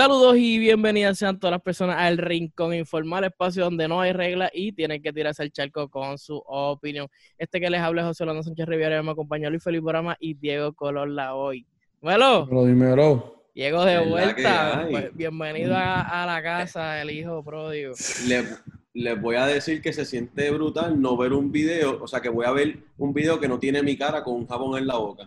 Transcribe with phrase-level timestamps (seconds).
[0.00, 4.50] Saludos y bienvenidas sean todas las personas al Rincón Informal, espacio donde no hay reglas
[4.52, 7.08] y tienen que tirarse el charco con su opinión.
[7.38, 10.34] Este que les habla es José Orlando Sánchez Riviera, me acompaña Luis Felipe Borama y
[10.34, 11.64] Diego Color la hoy.
[12.02, 14.86] Bueno, Dímelo, Diego de vuelta.
[14.90, 17.94] Pues, bienvenido a, a la casa, el hijo pródigo.
[18.28, 18.44] Le-
[18.92, 22.28] les voy a decir que se siente brutal no ver un video, o sea que
[22.28, 24.98] voy a ver un video que no tiene mi cara con un jabón en la
[24.98, 25.26] boca.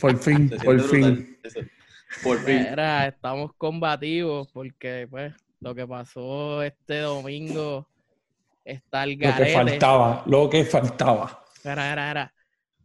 [0.00, 1.70] por fin, por siente fin.
[2.22, 2.66] Por fin.
[2.70, 7.86] Mira, estamos combativos porque pues lo que pasó este domingo
[8.64, 9.52] está el Lo que garete.
[9.54, 11.44] faltaba, lo que faltaba.
[11.64, 12.34] Era, era, era.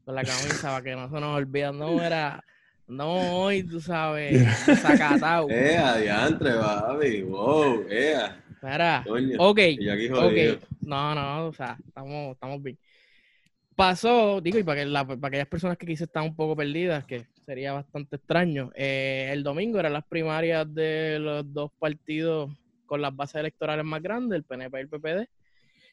[0.05, 1.77] Con la camisa para que no se nos olviden.
[1.79, 2.43] No, era.
[2.87, 4.45] No, hoy, tú sabes.
[4.81, 5.47] Sacatao.
[5.49, 7.23] Eh, adiantre, baby.
[7.23, 8.17] Wow, eh.
[9.05, 9.37] Coño.
[9.39, 9.59] Ok.
[10.13, 10.63] Ok.
[10.81, 12.77] No, no, o sea, estamos, estamos bien.
[13.75, 17.05] Pasó, digo, y para, que la- para aquellas personas que quizás están un poco perdidas,
[17.05, 22.51] que sería bastante extraño, eh, el domingo eran las primarias de los dos partidos
[22.85, 25.27] con las bases electorales más grandes, el PNP y el PPD.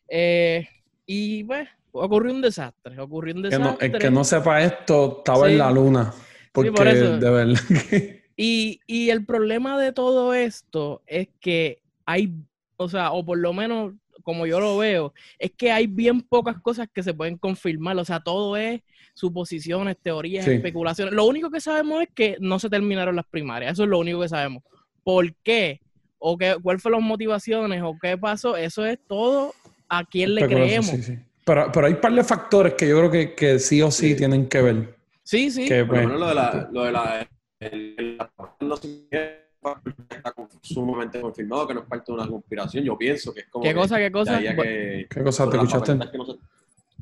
[0.08, 0.68] Eh,
[1.06, 3.86] y pues, ocurrió un desastre, ocurrió un Que no- desastre.
[3.86, 5.52] el que no sepa esto estaba Sí.
[5.52, 6.12] en la luna.
[6.52, 7.54] Porque por de verdad
[7.90, 12.32] que Y, y el problema de todo esto es que hay,
[12.76, 16.58] o sea, o por lo menos como yo lo veo, es que hay bien pocas
[16.60, 17.96] cosas que se pueden confirmar.
[17.98, 18.80] O sea, todo es
[19.14, 20.52] suposiciones, teorías, Sí.
[20.52, 21.12] especulaciones.
[21.14, 23.72] Lo único que sabemos es que no se terminaron las primarias.
[23.72, 24.62] Eso es lo único que sabemos.
[25.04, 25.80] ¿Por qué?
[26.18, 27.82] ¿O qué, cuál fueron las motivaciones?
[27.82, 28.56] ¿O qué pasó?
[28.56, 29.54] Eso es todo
[29.88, 30.86] a quién le creemos.
[30.86, 31.18] sí, sí.
[31.44, 34.10] Pero, pero hay un par de factores que yo creo que, que sí o sí,
[34.10, 34.16] Sí.
[34.16, 34.94] tienen que ver.
[35.22, 35.66] Sí, sí.
[35.66, 36.68] Que, Por lo pues, de la.
[36.72, 37.28] Lo de la
[37.60, 38.18] el- el-
[39.62, 42.84] está sumamente confirmado que no es parte de una conspiración.
[42.84, 43.62] Yo pienso que es como.
[43.62, 44.38] ¿Qué que cosa, qué cosa?
[44.38, 45.92] que- ¿Qué cosa te las escuchaste?
[45.94, 46.38] papeletas que no se-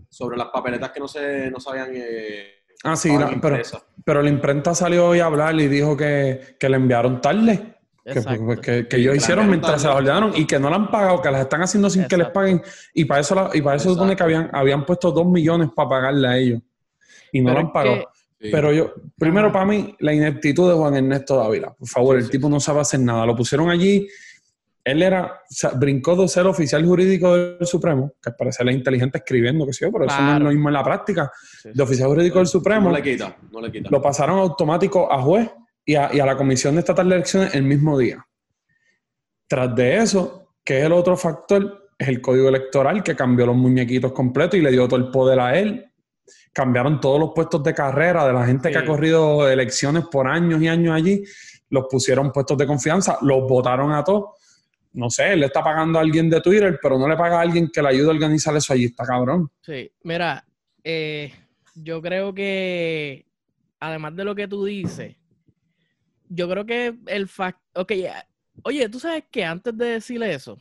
[0.09, 1.91] sobre las papeletas que no se no sabían.
[1.95, 3.59] Eh, Ah, sí, la- pero,
[4.05, 7.75] pero la imprenta salió hoy a hablar y dijo que, que le enviaron tarde.
[8.05, 8.45] Que, Exacto.
[8.47, 10.77] pues, que, que ellos que la hicieron mientras se las ordenaron y que no la
[10.77, 12.63] han pagado, que las están haciendo sin que les paguen.
[12.95, 15.89] Y para eso, la- y para eso supone que habían, habían puesto dos millones para
[15.91, 16.63] pagarle a ellos.
[17.33, 18.09] Y no Pero lo han pagado.
[18.41, 18.49] Sí.
[18.53, 21.73] Pero yo, primero para mí, la ineptitud de Juan Ernesto Dávila.
[21.75, 23.27] Por favor, Sí, el sí, tipo no sabe hacer nada.
[23.27, 24.07] Lo pusieron allí.
[24.85, 28.75] Él era, o sea, brincó de ser oficial jurídico del Supremo, que al parecer es
[28.77, 31.31] inteligente escribiendo, que sé yo, pero eso no es lo mismo en la práctica.
[31.63, 33.91] Sí, De oficial jurídico del Supremo, No le quita, no le quita.
[33.91, 35.51] lo pasaron automático a juez
[35.85, 38.25] y a, y a la Comisión Estatal de Elecciones el mismo día.
[39.47, 43.57] Tras de eso, que es el otro factor, es el código electoral que cambió los
[43.57, 45.85] muñequitos completos y le dio todo el poder a él.
[46.53, 50.61] Cambiaron todos los puestos de carrera de la gente que ha corrido elecciones por años
[50.63, 51.25] y años allí,
[51.71, 54.31] los pusieron puestos de confianza, los votaron a todos.
[54.93, 57.43] No sé, él le está pagando a alguien de Twitter, pero no le paga a
[57.43, 58.87] alguien que le ayude a organizar eso allí.
[58.87, 59.51] Está cabrón.
[59.61, 60.45] Sí, mira,
[60.83, 61.33] eh,
[61.75, 63.27] yo creo que,
[63.79, 65.15] además de lo que tú dices,
[66.29, 67.93] yo creo que el facto, ok,
[68.63, 70.59] oye, tú sabes que antes de decirle eso,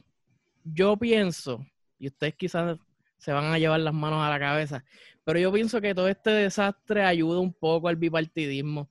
[0.63, 1.65] yo pienso,
[1.99, 2.77] y ustedes quizás
[3.17, 4.83] se van a llevar las manos a la cabeza,
[5.27, 8.89] pero yo pienso que todo este desastre ayuda un poco al bipartidismo,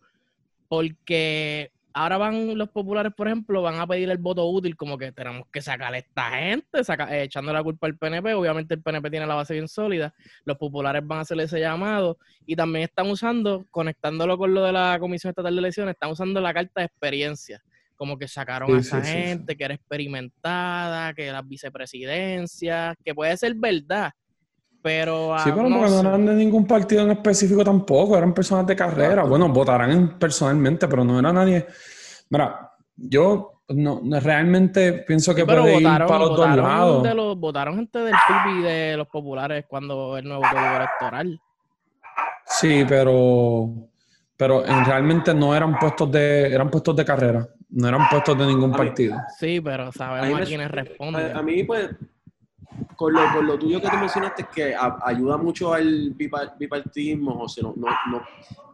[0.68, 5.12] porque ahora van los populares, por ejemplo, van a pedir el voto útil, como que
[5.12, 8.34] tenemos que sacar a esta gente, saca- eh, echando la culpa al PNP.
[8.34, 10.12] Obviamente el PNP tiene la base bien sólida,
[10.44, 14.72] los populares van a hacer ese llamado y también están usando, conectándolo con lo de
[14.72, 17.62] la Comisión Estatal de Elecciones, están usando la carta de experiencia.
[17.94, 19.18] Como que sacaron a esa sí, sí, sí.
[19.28, 24.12] gente que era experimentada, que las vicepresidencias, que puede ser verdad,
[24.82, 25.36] pero.
[25.38, 26.08] Sí, pero no porque no sé.
[26.08, 29.24] eran de ningún partido en específico tampoco, eran personas de carrera.
[29.24, 31.66] Bueno, votarán en- personalmente, pero no era nadie.
[32.30, 36.56] Mira, yo no, no- realmente pienso que Sí, pero puede ir votaron, para los dos
[36.56, 37.02] lados.
[37.02, 41.40] de los, votaron gente del PIB y de los populares cuando el nuevo código electoral.
[42.46, 43.70] Sí, pero,
[44.36, 48.46] pero en- realmente no eran puestos de, eran puestos de carrera, no eran puestos de
[48.46, 49.16] ningún A partido.
[49.38, 51.36] Sí, pero A mí sabemos a, me- quiénes responden.
[51.36, 51.90] A, a mí, pues,
[52.96, 56.54] con lo, con lo tuyo que tú mencionaste, es que a- ayuda mucho al bipa-
[56.58, 58.22] bipartidismo, o sea, no, no, no,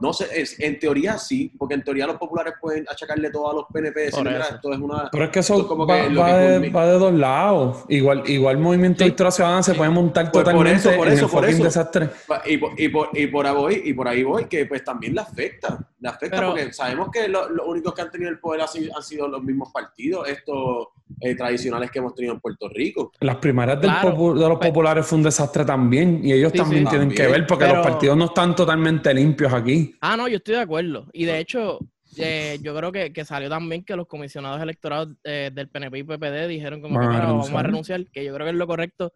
[0.00, 3.54] no sé, es- en teoría sí, porque en teoría los populares pueden achacarle todo a
[3.54, 5.08] los PNP, decir, Por mira, esto es una...
[5.10, 6.78] Pero es que eso es como va, que va que de, culmina.
[6.78, 7.84] va de dos lados.
[7.88, 9.04] Igual, igual Movimiento Sí.
[9.04, 11.44] de Victoria Ciudadana se puede montar Pues por totalmente eso, por en eso, el por
[11.44, 11.64] eso.
[11.64, 12.10] desastre.
[12.46, 15.14] Y por, y, por, y por ahí voy, y por ahí voy, que pues también
[15.14, 18.38] le afecta, le afecta Pero- porque sabemos que lo- los únicos que han tenido el
[18.40, 20.88] poder han sido los mismos partidos, estos
[21.20, 23.12] eh, tradicionales que hemos tenido en Puerto Rico.
[23.20, 24.16] Las primarias del Claro.
[24.16, 26.90] popu- de los Pues- populares fue un desastre también y ellos Sí, también sí.
[26.90, 29.94] tienen que ver porque Pero- los partidos no están totalmente limpios aquí.
[30.00, 31.06] Ah, no, yo estoy de acuerdo.
[31.12, 31.78] Y de hecho,
[32.16, 36.02] eh, yo creo que, que salió también que los comisionados electorales eh, del PNP y
[36.02, 37.66] PPD dijeron como que a "Mira, vamos a renunciar".
[37.66, 39.12] renunciar, que yo creo que es lo correcto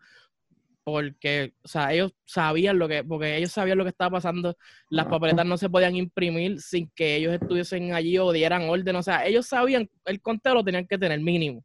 [0.86, 4.56] porque, o sea, ellos sabían lo que, porque ellos sabían lo que estaba pasando,
[4.88, 9.02] las papeletas no se podían imprimir sin que ellos estuviesen allí o dieran orden, o
[9.02, 11.64] sea, ellos sabían, el conteo lo tenían que tener mínimo,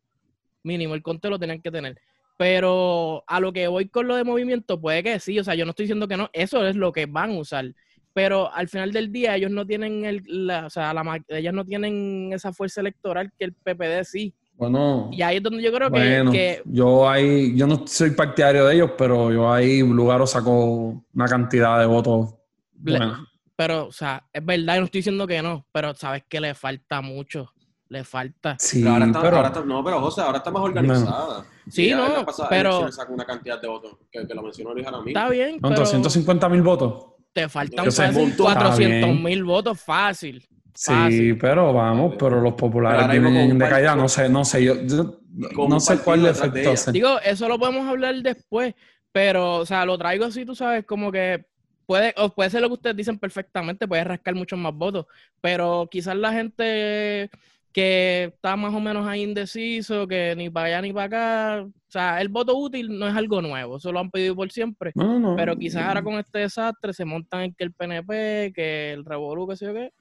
[0.64, 2.02] mínimo, el conteo lo tenían que tener.
[2.36, 5.66] Pero a lo que voy con lo de movimiento, puede que sí, o sea, yo
[5.66, 7.76] no estoy diciendo que no, eso es lo que van a usar.
[8.14, 11.64] Pero al final del día ellos no tienen el, la, o sea, la, ellas no
[11.64, 14.34] tienen esa fuerza electoral que el PPD sí.
[14.62, 18.12] Bueno, Y ahí es donde yo creo que, bueno, que yo ahí, yo no soy
[18.12, 22.36] partidario de ellos, pero yo ahí Lugaro sacó una cantidad de votos
[22.84, 23.28] Le- buena.
[23.56, 26.54] pero, o sea, es verdad, yo no estoy diciendo que no, pero sabes que le
[26.54, 27.52] falta mucho,
[27.90, 28.56] le falta.
[28.60, 31.44] Sí, Pero ahora está, pero ahora está- no, pero José, ahora está más organizada.
[31.68, 34.86] Sí, en no, pasada pero- sacó una cantidad de votos que, que lo mencionó Luis
[34.86, 35.08] mismo.
[35.08, 37.06] Está bien, pero 150 mil votos.
[37.34, 38.46] te faltan Yo sé, fácil montón.
[38.46, 40.48] 400 mil votos fácil.
[40.74, 41.38] Sí, Fácil.
[41.38, 44.46] pero vamos, pero los populares Pero vienen con en un decaída, partido- no sé, no
[44.46, 44.76] sé, yo,
[45.68, 46.92] no sé cuál de efecto hace.
[46.92, 48.74] Digo, eso lo podemos hablar después,
[49.12, 51.46] pero, o sea, lo traigo así, tú sabes, como que
[51.86, 55.06] puede, o puede ser lo que ustedes dicen perfectamente, puede rascar muchos más votos,
[55.42, 57.30] pero quizás la gente
[57.74, 61.72] que está más o menos ahí indeciso, que ni para allá ni para acá, o
[61.92, 65.20] sea, el voto útil no es algo nuevo, eso lo han pedido por siempre, No,
[65.20, 65.36] no.
[65.38, 69.48] pero quizás ahora con este desastre se montan en que el PNP, que el Revolú,
[69.48, 69.92] que sé yo qué,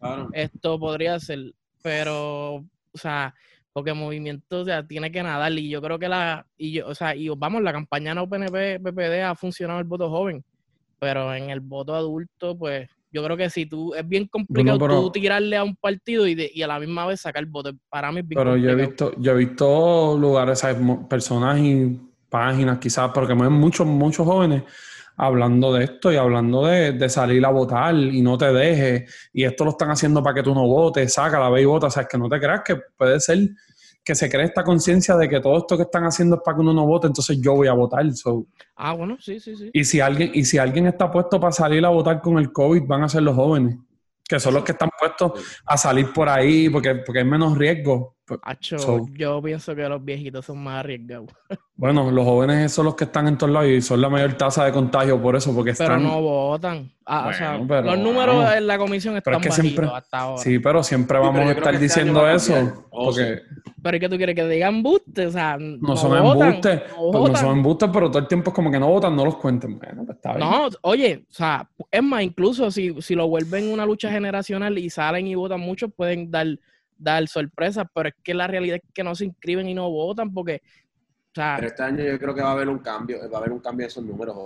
[0.00, 0.28] Claro.
[0.32, 1.52] esto podría ser,
[1.82, 2.64] pero, o
[2.94, 3.34] sea,
[3.72, 6.94] porque movimiento, o sea, tiene que nadar y yo creo que la, y yo, o
[6.94, 10.42] sea, y vamos, la campaña no PNP, PPD ha funcionado el voto joven,
[10.98, 15.00] pero en el voto adulto, pues, yo creo que si tú, es bien complicado pero-
[15.02, 18.10] tú tirarle a un partido y, de- y a la misma vez sacar voto, para
[18.10, 20.62] mí es bien Pero yo he visto, yo he visto lugares,
[21.08, 24.62] personas y páginas quizás, porque mueven muchos, muchos jóvenes
[25.22, 29.30] hablando de esto y hablando de, de salir a votar y no te dejes.
[29.34, 31.88] Y esto lo están haciendo para que tú no votes, saca la ve y vota.
[31.88, 33.50] O sea, es que no te creas que puede ser
[34.02, 36.62] que se cree esta conciencia de que todo esto que están haciendo es para que
[36.62, 38.10] uno no vote, entonces yo voy a votar.
[38.14, 38.46] So,
[38.76, 39.70] Ah, bueno, sí, sí, sí.
[39.74, 42.84] y si alguien, y si alguien está puesto para salir a votar con el COVID,
[42.86, 43.76] van a ser los jóvenes,
[44.26, 45.32] que son los que están puestos
[45.66, 48.16] a salir por ahí porque, porque hay menos riesgo.
[48.30, 51.28] Pues, Acho, so- yo pienso que los viejitos son más arriesgados.
[51.80, 54.66] Bueno, los jóvenes son los que están en todos lados y son la mayor tasa
[54.66, 56.02] de contagio por eso, porque Pero están...
[56.02, 56.92] no votan.
[57.06, 58.54] Ah, o sea, Bueno, pero los números vamos.
[58.54, 60.42] en la comisión Pero están es que siempre- bajitos hasta ahora.
[60.42, 62.74] Sí, pero siempre Sí, vamos pero a estar que este diciendo eso, cambiar.
[62.90, 63.40] Oh, porque
[63.82, 65.26] Pero ¿y qué tú quieres que digan embuste?
[65.26, 68.50] O sea, no, no son embustes, no pues no son embustes, pero todo el tiempo
[68.50, 69.78] es como que no votan, no los cuenten.
[69.78, 70.40] Bueno, pues está bien.
[70.50, 74.90] No, oye, o sea, es más, incluso si, si lo vuelven una lucha generacional y
[74.90, 76.46] salen y votan muchos, pueden dar,
[77.00, 80.32] dar sorpresas, pero es que la realidad es que no se inscriben y no votan
[80.32, 83.38] porque, o sea, Pero este año yo creo que va a haber un cambio, va
[83.38, 84.36] a haber un cambio de esos números.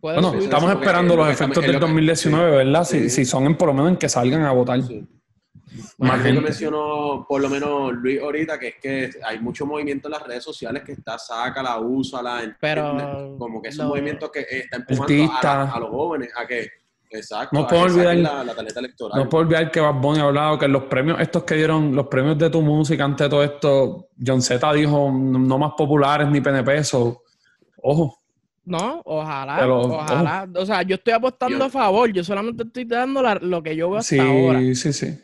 [0.00, 2.84] Bueno, sí, estamos sí, esperando es lo los efectos del lo que- 2019, ¿verdad?
[2.84, 3.10] Si, sí.
[3.10, 4.82] si son en, por lo menos en que salgan a votar.
[4.82, 5.06] Sí.
[5.98, 6.40] Más gente.
[6.40, 10.44] mencionó por lo menos Luis ahorita, que es que hay mucho movimiento en las redes
[10.44, 15.32] sociales que está, sácala, úsala, Pero como que es lo- un movimiento que está empujando
[15.42, 16.68] a, a los jóvenes a que,
[17.16, 19.22] exacto, No puedo olvidar- la, la tarjeta electoral.
[19.22, 22.06] No puedo olvidar que Bad Bunny ha hablado que los premios, estos que dieron, los
[22.08, 26.82] premios de tu música ante todo esto, John Z dijo no más populares ni PNP,
[26.84, 27.22] so,
[27.82, 28.18] ojo.
[28.66, 30.48] No, ojalá, Pero, ojalá.
[30.56, 33.76] O sea, yo estoy apostando Yo- a favor, yo solamente estoy dando la- lo que
[33.76, 34.58] yo veo hasta Sí, ahora.
[34.74, 35.20] sí, sí.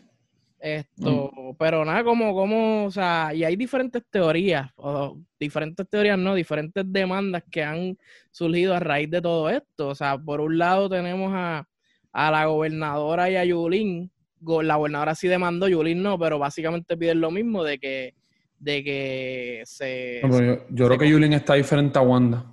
[0.63, 6.35] Esto, pero nada, como, como, o sea, y hay diferentes teorías, o diferentes teorías, no,
[6.35, 7.97] diferentes demandas que han
[8.31, 9.89] surgido a raíz de todo esto.
[9.89, 11.67] O sea, por un lado tenemos a,
[12.13, 14.11] a la gobernadora y a Yulín.
[14.41, 18.15] Go- La gobernadora sí demandó, Yulín no, pero básicamente piden lo mismo de que,
[18.59, 20.21] de que se...
[20.25, 20.41] No,
[20.71, 22.45] yo, creo que Yulín está diferente a Wanda.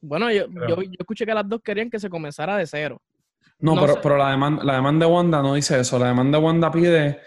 [0.00, 3.00] Bueno, yo, yo, yo escuché que las dos querían que se comenzara de cero.
[3.58, 4.00] No, No pero, sé.
[4.02, 5.98] pero la, demanda, la demanda de Wanda no dice eso.
[5.98, 7.18] La demanda de Wanda pide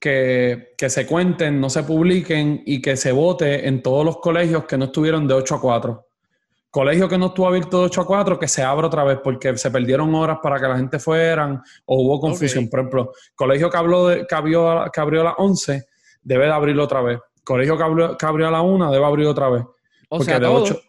[0.00, 4.64] que, que se cuenten, no se publiquen y que se vote en todos los colegios
[4.64, 6.06] que no estuvieron de 8 a 4.
[6.72, 9.56] Colegio que no estuvo abierto de 8 a 4, que se abra otra vez porque
[9.58, 12.64] se perdieron horas para que la gente fueran o hubo confusión.
[12.64, 12.70] Ok.
[12.70, 15.84] Por ejemplo, colegio que, habló de, que, abrió, a- que abrió a las 11
[16.22, 17.20] debe de abrirlo otra vez.
[17.44, 19.62] Colegio que abrió, que abrió a la 1 debe abrir otra vez.
[19.62, 19.68] O
[20.08, 20.62] Porque sea, de todo.
[20.62, 20.80] ocho-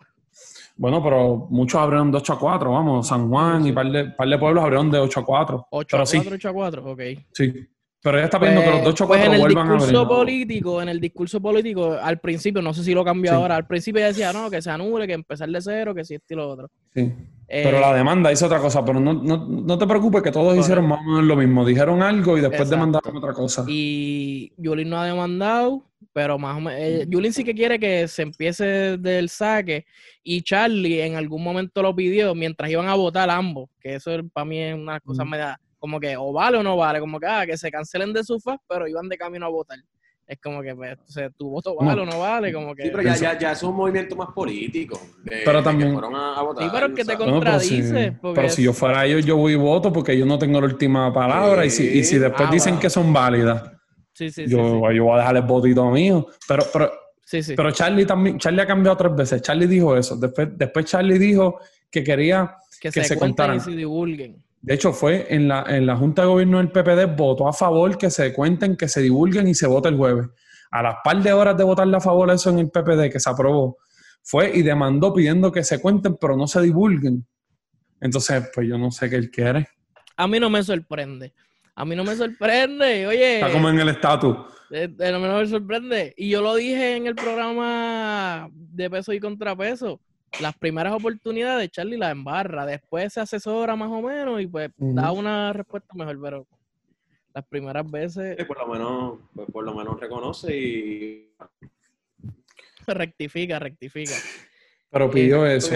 [0.78, 3.06] Bueno, pero muchos abrieron de 8 a 4, vamos.
[3.06, 5.68] San Juan y par de, par de pueblos abrieron de 8 a 4.
[5.70, 7.00] 8 pero a sí, 4, 8 a 4, ok.
[7.34, 7.54] sí.
[8.04, 9.74] Pero ella está pidiendo que los de 8 a 4 pues en el vuelvan a
[9.76, 13.36] discurso político, en el discurso político, al principio, no sé si lo cambió Sí.
[13.38, 16.16] ahora, al principio ella decía, no, que se anule, que empezar de cero, que si
[16.16, 16.70] esto y lo otro.
[16.94, 17.12] Sí.
[17.48, 18.84] Eh, Pero la demanda hizo otra cosa.
[18.84, 21.66] Pero no, no, no te preocupes que todos hicieron más o menos lo mismo.
[21.66, 22.76] Dijeron algo y después Exacto.
[22.76, 23.64] demandaron otra cosa.
[23.70, 28.08] Y Yulín no ha demandado, pero más o menos, eh, Yulín sí que quiere que
[28.10, 29.86] se empiece del saque,
[30.24, 34.46] y Charlie en algún momento lo pidió mientras iban a votar ambos, que eso para
[34.46, 35.30] mí es una cosa Mm.
[35.30, 38.24] media, como que o vale o no vale, como que, ah, que se cancelen de
[38.24, 39.78] su faz, pero iban de camino a votar.
[40.26, 42.84] Es como que, pues, o sea, tu voto vale o no vale, como que...
[42.84, 44.98] Sí, pero ya, ya, ya es un movimiento más político.
[45.26, 47.18] de- Pero de que también- fueron a, a votar, Sí, pero es que o te
[47.18, 49.92] sea, No, pero si, Contradice, porque pero si yo fuera ellos, yo voy y voto
[49.92, 51.66] porque yo no tengo la última palabra.
[51.66, 53.64] Y, si, y si después Ah, dicen que son válidas,
[54.14, 54.52] Sí, sí, sí.
[54.52, 54.60] yo,
[54.90, 54.96] sí.
[54.96, 56.26] yo voy a dejar el votito mío.
[56.48, 56.94] Pero, pero,
[57.26, 57.56] Sí, sí.
[57.58, 59.42] pero Charlie también, Charlie ha cambiado tres veces.
[59.42, 60.16] Charlie dijo eso.
[60.16, 61.60] Después, después Charlie dijo
[61.92, 63.58] que quería, que, que se, se contaran.
[63.58, 64.38] y se divulguen.
[64.64, 67.98] De hecho fue en la, en la Junta de Gobierno del PPD, votó a favor
[67.98, 70.28] que se cuenten, que se divulguen y se vote el jueves.
[70.72, 73.30] A las par de horas de votarle a favor eso en el PPD, que se
[73.30, 73.78] aprobó,
[74.24, 77.26] fue y demandó pidiendo que se cuenten, pero no se divulguen.
[78.00, 79.68] Entonces, pues yo no sé qué él quiere.
[80.16, 81.34] A mí no me sorprende.
[81.76, 83.06] A mí no me sorprende.
[83.06, 84.38] Oye, Está como en el estatus.
[84.72, 86.14] eh, eh, no me- no me sorprende.
[86.16, 90.00] Y yo lo dije en el programa de peso y contrapeso.
[90.42, 92.66] Las primeras oportunidades, Charlie la embarra.
[92.66, 96.20] Después se asesora más o menos y pues da una respuesta mejor.
[96.22, 96.48] Pero
[97.34, 101.32] las primeras veces por lo menos, pues, por lo menos reconoce y
[102.88, 104.14] rectifica, rectifica.
[104.90, 105.74] Pero pidió Eh, eso.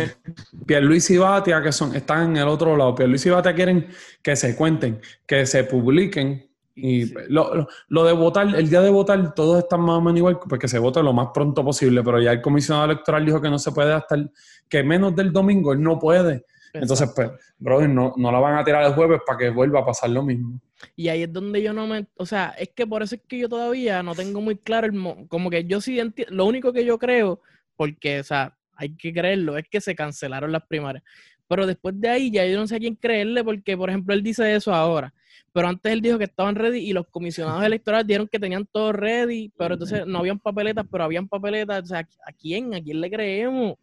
[0.66, 2.94] Pierluisi y Batia, que son, están en el otro lado.
[2.94, 3.88] Pierluisi y Batia quieren
[4.22, 6.47] que se cuenten, que se publiquen.
[6.80, 7.14] Y Sí.
[7.30, 10.40] lo, lo- lo de votar, el día de votar, todos están más o menos igual,
[10.48, 12.04] pues que se vote lo más pronto posible.
[12.04, 14.32] Pero ya el comisionado electoral dijo que no se puede hasta el,
[14.70, 16.46] que menos del domingo él no puede.
[16.74, 19.86] Entonces, pues, brother, no, no la van a tirar el jueves para que vuelva a
[19.86, 20.60] pasar lo mismo.
[20.96, 23.40] Y ahí es donde yo no me, o sea, es que por eso es que
[23.40, 26.72] yo todavía no tengo muy claro el, mo- como que yo sí entiendo, lo único
[26.72, 27.42] que yo creo,
[27.76, 31.04] porque, o sea, hay que creerlo, es que se cancelaron las primarias.
[31.48, 34.22] Pero después de ahí ya yo no sé a quién creerle, porque, por ejemplo, él
[34.22, 35.12] dice eso ahora,
[35.58, 38.92] pero antes él dijo que estaban ready y los comisionados electorales dijeron que tenían todo
[38.92, 42.76] ready, pero entonces no habían papeletas, pero habían papeletas, o sea, ¿a quién?
[42.76, 43.72] ¿A quién le creemos?
[43.72, 43.80] O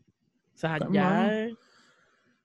[0.54, 1.48] sea, Pues, ya...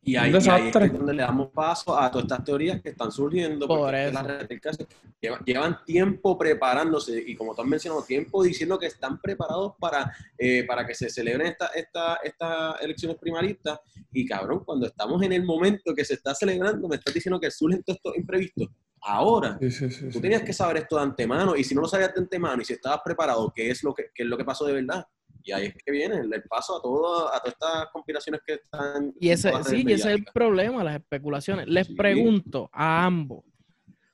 [0.02, 3.12] Y ahí, y ahí es donde le damos paso a todas estas teorías que están
[3.12, 3.68] surgiendo.
[3.68, 4.14] Por eso.
[4.14, 8.02] la realidad del caso es que llevan, llevan tiempo preparándose y como tú has mencionado,
[8.02, 13.18] tiempo diciendo que están preparados para, eh, para que se celebren estas esta, estas elecciones
[13.20, 13.80] primaristas.
[14.12, 17.52] Y cabrón, cuando estamos en el momento que se está celebrando, me estás diciendo que
[17.52, 18.70] surgen todos estos imprevistos.
[19.02, 20.22] Ahora, Sí, sí, sí, tú sí.
[20.22, 22.74] tenías que saber esto de antemano y si no lo sabías de antemano y si
[22.74, 25.06] estabas preparado, ¿qué es lo que, qué es lo que pasó de verdad?
[25.42, 29.14] Y ahí es que viene el paso a, todo, a todas estas conspiraciones que están...
[29.20, 31.68] Y ese, sí, y ese es el problema, las especulaciones.
[31.68, 31.96] Les Sí.
[31.96, 33.46] pregunto a ambos,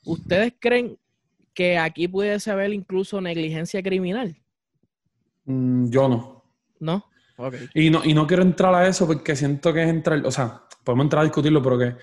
[0.06, 0.98] ¿ustedes creen
[1.54, 4.38] que aquí pudiese haber incluso negligencia criminal?
[5.46, 6.44] Mm, yo no.
[6.80, 7.06] ¿No?
[7.38, 7.56] Ok.
[7.74, 10.62] Y no, y no quiero entrar a eso porque siento que es entrar, o sea,
[10.84, 11.96] podemos entrar a discutirlo, pero que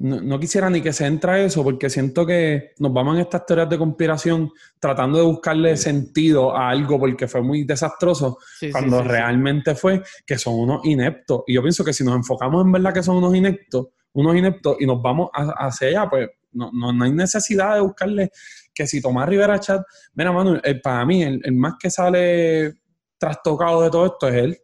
[0.00, 3.22] no, no quisiera ni que se entre a eso porque siento que nos vamos en
[3.22, 8.70] estas teorías de conspiración tratando de buscarle sentido a algo porque fue muy desastroso Sí,
[8.70, 9.08] cuando sí.
[9.08, 11.42] realmente fue que son unos ineptos.
[11.46, 14.76] Y yo pienso que si nos enfocamos en verdad que son unos ineptos, unos ineptos
[14.80, 18.30] y nos vamos a- hacia allá, pues no, no, no hay necesidad de buscarle
[18.72, 19.82] que si Tomás Rivera Chat,
[20.14, 22.74] mira, Manu, el- para mí, el, el más que sale
[23.18, 24.58] trastocado de todo esto es él.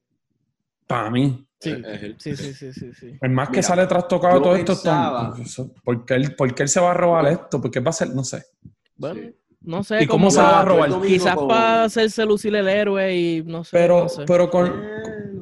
[0.87, 1.44] Para mí.
[1.61, 1.75] Sí,
[2.19, 3.19] sí, sí, sí, sí, sí.
[3.23, 4.75] El más que Mira, sale trastocado todo esto
[5.83, 7.61] ¿Por qué él, por qué él se va a robar esto?
[7.61, 8.11] ¿Por qué va a ser?
[8.15, 8.45] No sé.
[8.97, 9.35] Bueno, Sí.
[9.63, 10.03] no sé.
[10.03, 10.91] ¿Y cómo se va a robar?
[11.03, 13.71] Quizás con- para hacerse lucir el héroe y no sé.
[13.73, 14.25] Pero, no sé.
[14.27, 14.73] pero con,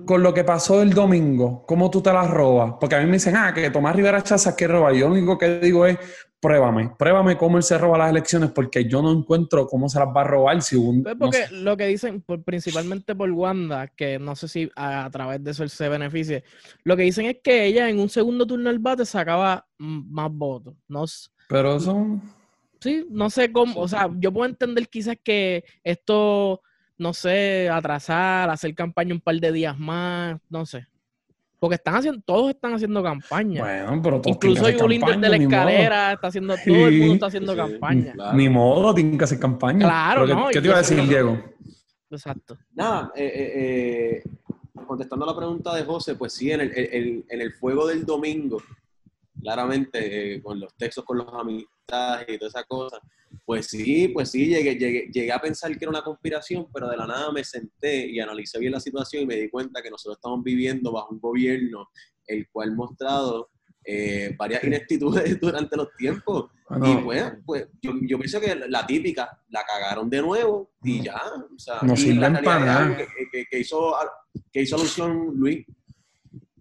[0.06, 2.74] con lo que pasó el domingo, ¿cómo tú te las robas?
[2.80, 4.92] Porque a mí me dicen, ah, que Tomás Rivera Chaza que roba.
[4.92, 5.98] Yo lo único que digo es,
[6.42, 10.08] pruébame, pruébame cómo él se roba las elecciones, porque yo no encuentro cómo se las
[10.08, 11.02] va a robar si un...
[11.02, 11.54] Pues no porque sé.
[11.54, 15.50] lo que dicen, por- principalmente por Wanda, que no sé si a, a través de
[15.52, 16.44] eso él se beneficie,
[16.84, 20.74] lo que dicen es que ella en un segundo turno al bate sacaba más votos.
[20.88, 21.04] No,
[21.48, 22.20] Pero son...
[22.80, 26.62] sí, no sé cómo, o sea, yo puedo entender quizás que esto,
[26.98, 30.86] no sé, atrasar, hacer campaña un par de días más, no sé.
[31.62, 33.62] Porque están haciendo, todos están haciendo campaña.
[33.62, 35.56] Bueno, pero todos Incluso hacer Yulín desde la ni modo.
[35.58, 38.12] escalera está haciendo, todo el mundo está haciendo Sí, campaña.
[38.14, 38.36] claro.
[38.36, 39.78] Ni modo, tienen que hacer campaña.
[39.86, 41.38] Claro, Pero ¿qué- no, ¿Qué y te iba a decir, Diego?
[42.10, 42.58] Exacto.
[42.74, 44.22] Nada, eh, eh,
[44.74, 47.86] eh, contestando a la pregunta de José, pues sí, en el, el- en el fuego
[47.86, 48.60] del domingo,
[49.40, 51.71] claramente, eh, con los textos con los amistades
[52.28, 52.98] y toda esa cosa,
[53.44, 56.96] pues sí, pues sí, llegué, llegué, llegué a pensar que era una conspiración, pero de
[56.96, 60.16] la nada me senté y analicé bien la situación y me di cuenta que nosotros
[60.16, 61.88] estamos viviendo bajo un gobierno
[62.26, 63.50] el cual mostrado
[63.84, 66.50] eh, varias ineptitudes durante los tiempos.
[66.68, 71.02] Bueno, Y pues, pues yo, yo pienso que la típica, la cagaron de nuevo y
[71.02, 71.20] ya.
[71.54, 72.96] O sea, No sirven para nada.
[72.96, 73.92] Que, que- que hizo,
[74.52, 75.66] que hizo alusión Luis,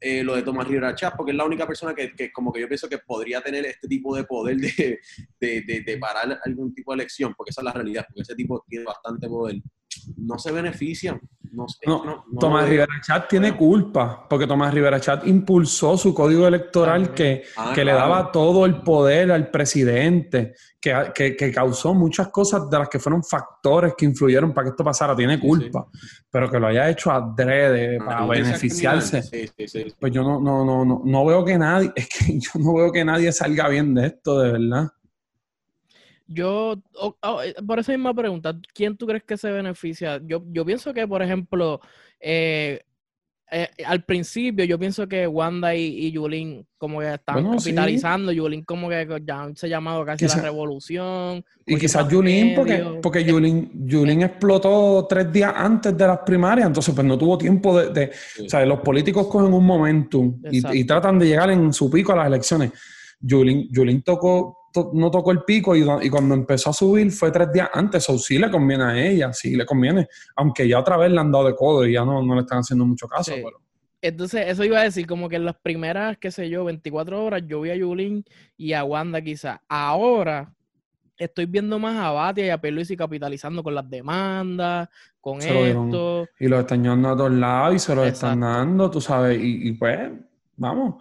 [0.02, 2.60] eh, lo de Tomás Rivera Chávez, porque es la única persona que, que como que
[2.60, 5.00] yo pienso que podría tener este tipo de poder de,
[5.40, 8.36] de, de- de parar algún tipo de elección, porque esa es la realidad, porque ese
[8.36, 9.62] tipo tiene bastante poder.
[10.18, 11.20] No se benefician.
[11.52, 11.80] No sé.
[11.86, 12.68] No, no- no Tomás.
[12.68, 17.42] Rivera Chat tiene culpa, porque Tomás Rivera Chat impulsó su código electoral También.
[17.42, 22.30] que, Ah, que le daba todo el poder al presidente, que, que- que causó muchas
[22.30, 25.16] cosas de las que fueron factores que influyeron para que esto pasara.
[25.16, 25.88] Tiene Sí, culpa,
[26.30, 29.22] pero que lo haya hecho adrede Ah, para beneficiarse.
[29.22, 29.94] sí.
[30.00, 32.92] Pues yo no, no, no, no, no veo que nadie, es que yo no veo
[32.92, 34.88] que nadie salga bien de esto, de verdad.
[36.34, 36.82] Yo,
[37.44, 40.22] eh, por esa misma pregunta, ¿quién tú crees que se beneficia?
[40.26, 41.80] Yo, yo pienso que, por ejemplo,
[42.20, 42.80] eh,
[43.54, 47.72] eh, al principio yo pienso que Wanda y, y Yulín como que están Bueno, sí.
[47.72, 51.44] capitalizando, Yulín como que ya se ha llamado casi Quizá- la revolución.
[51.66, 56.96] Y quizás Yulín, porque, porque Yulín, Yulín explotó tres días antes de las primarias, entonces
[56.96, 57.90] pues no tuvo tiempo de...
[57.90, 58.46] de- Sí.
[58.46, 62.14] o sea, los políticos cogen un momentum y, y tratan de llegar en su pico
[62.14, 62.72] a las elecciones.
[63.20, 67.12] Yulín, Yulín tocó, to- no tocó el pico y, do- y cuando empezó a subir
[67.12, 70.80] fue tres días antes, o sí le conviene a ella, sí le conviene, aunque ya
[70.80, 73.08] otra vez le han dado de codo y ya no, no le están haciendo mucho
[73.08, 73.32] caso.
[73.34, 73.42] Sí.
[73.44, 73.60] pero-
[74.04, 77.44] Entonces, eso iba a decir, como que en las primeras, qué sé yo, 24 horas,
[77.46, 78.26] yo vi a Yulín
[78.58, 79.62] y a Wanda quizá.
[79.70, 80.52] Ahora
[81.18, 85.64] estoy viendo más a Batia y a Pierluisi capitalizando con las demandas, con Se lo
[85.66, 85.86] dieron.
[85.90, 86.28] esto.
[86.40, 89.68] y los están llevando a todos lados y se los están dando, tú sabes, y,
[89.70, 90.00] y pues,
[90.56, 90.96] vamos.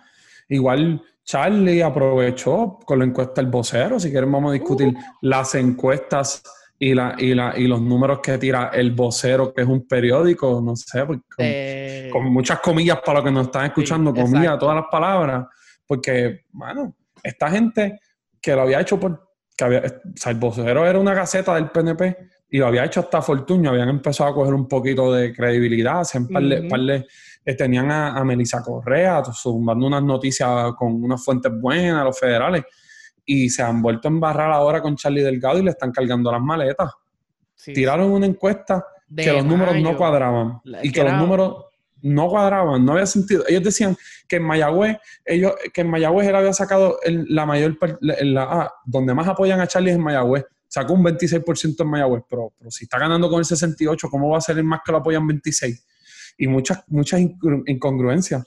[0.50, 1.02] Igual
[1.34, 4.98] Charlie aprovechó con la encuesta El Vocero, si quieren vamos a discutir Uh.
[5.22, 6.42] las encuestas
[6.76, 10.60] y, la, y, la, y los números que tira El Vocero, que es un periódico,
[10.60, 14.58] no sé, con, eh, con muchas comillas para los que nos están escuchando, comillas, exacto.
[14.58, 15.46] todas las palabras,
[15.86, 18.00] porque, bueno, esta gente
[18.42, 21.70] que lo había hecho por, que había, o sea, el vocero era una gaceta del
[21.70, 22.16] PNP
[22.50, 26.26] y lo había hecho hasta Fortuño, habían empezado a coger un poquito de credibilidad, hacían
[26.26, 26.68] par de- Ujú.
[26.68, 27.06] par de-
[27.44, 32.64] eh, tenían a, a Melissa Correa zumbando unas noticias con unas fuentes buenas, los federales,
[33.24, 36.40] y se han vuelto a embarrar ahora con Charlie Delgado y le están cargando las
[36.40, 36.90] maletas.
[37.54, 41.64] sí, Tiraron una encuesta de que los números no cuadraban La- y que los números
[42.02, 43.44] no cuadraban, no había sentido.
[43.46, 47.76] Ellos decían que en Mayagüez, ellos, que en Mayagüez él había sacado el- la mayor,
[48.00, 50.44] la- ah, donde más apoyan a Charlie es en Mayagüez.
[50.66, 54.38] Sacó un 26% en Mayagüez, pero, pero si está ganando con el 68, ¿cómo va
[54.38, 55.84] a ser el más que lo apoyan 26?
[56.38, 58.44] Y muchas, muchas incongru- incongruencias.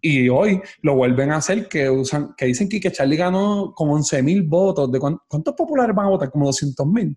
[0.00, 3.94] Y hoy lo vuelven a hacer que usan, que dicen que, que Charlie ganó como
[3.94, 4.90] 11 mil votos.
[4.90, 6.30] ¿De cuán- ¿Cuántos populares van a votar?
[6.30, 7.16] Como 200 mil.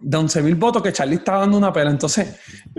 [0.00, 1.90] De 11 mil votos que Charlie está dando una pela.
[1.90, 2.38] Entonces,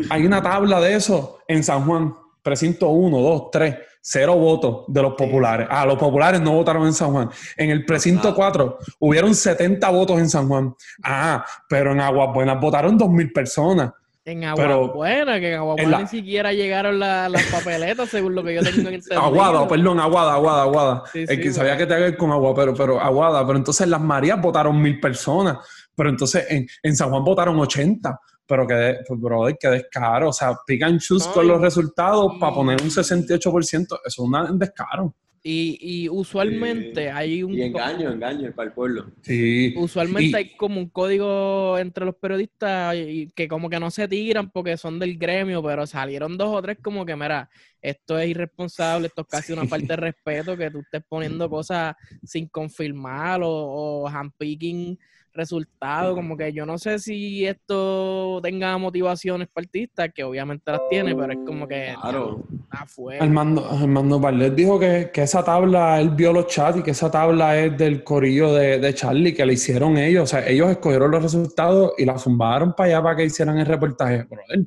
[0.10, 2.14] hay una tabla de eso en San Juan.
[2.44, 5.68] Precinto 1, 2, 3, cero votos de los populares.
[5.68, 7.30] Ah, los populares no votaron en San Juan.
[7.58, 8.36] En el precinto Ah.
[8.36, 10.76] 4 hubieron 70 votos en San Juan.
[11.04, 13.92] Ah, pero en Aguas Buenas votaron 2 mil personas.
[14.28, 17.44] En Agua pero- Buena, que en Agua en Buena la- ni siquiera llegaron la- las
[17.46, 19.20] papeletas, según lo que yo tengo entendido.
[19.22, 21.04] Aguada, perdón, Aguada, Aguada, Aguada.
[21.14, 21.78] Sí, el que sabía bueno.
[21.78, 23.46] que te haga con agua, pero, pero Aguada.
[23.46, 25.60] Pero entonces las Marías votaron mil personas.
[25.96, 28.20] Pero entonces en, en San Juan votaron 80.
[28.48, 30.30] Pero que, de- pues, brother, que descaro.
[30.30, 33.84] O sea, pican chus No, con los resultados para poner un 68%.
[33.84, 35.14] Eso es un descaro.
[35.48, 37.54] Y, y usualmente hay un...
[37.54, 39.12] Y engaño, engaño para el pueblo.
[39.22, 39.76] Sí.
[39.78, 44.08] Usualmente Y- hay como un código entre los periodistas y que como que no se
[44.08, 47.48] tiran porque son del gremio, pero salieron dos o tres como que, mira,
[47.80, 51.96] esto es irresponsable, esto es casi una falta de respeto que tú estés poniendo cosas
[52.24, 54.98] sin confirmar o, o handpicking
[55.36, 61.16] resultados, como que yo no sé si esto tenga motivaciones partistas, que obviamente las tiene,
[61.16, 62.44] pero es como que Claro.
[62.72, 63.24] está fuera.
[63.24, 67.12] Armando, Armando Valdés dijo que, que esa tabla, él vio los chats y que esa
[67.12, 70.24] tabla es del corillo de, de Charlie, que le hicieron ellos.
[70.24, 73.66] O sea, ellos escogieron los resultados y la zumbaron para allá para que hicieran el
[73.66, 74.24] reportaje.
[74.24, 74.66] Brother,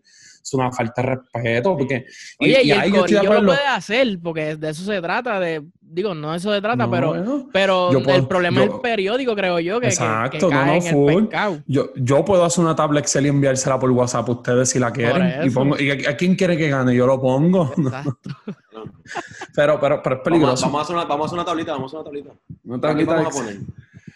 [0.49, 1.77] es una falta de respeto.
[1.77, 2.07] Porque,
[2.41, 6.15] Oye, y, ahí el corillo lo puede hacer, porque de eso se trata, de, digo,
[6.15, 9.61] no de eso se trata, No, pero Pero el problema es yo- el periódico, creo
[9.61, 11.23] yo, que, que- que, Exacto, no, cae no, en el full.
[11.25, 11.59] pescado.
[11.67, 14.91] Yo, yo puedo hacer una tabla Excel y enviársela por WhatsApp a ustedes si la
[14.93, 15.47] quieren.
[15.47, 17.73] Y, pongo, y a, a quién quiere que gane, yo lo pongo.
[17.77, 18.31] Exacto.
[19.55, 20.67] pero, pero, pero es Vamos, peligroso.
[20.67, 22.89] vamos a hacer una, vamos a hacer una tablita, vamos a hacer una tablita.
[22.89, 23.57] ¿A quién vamos a poner?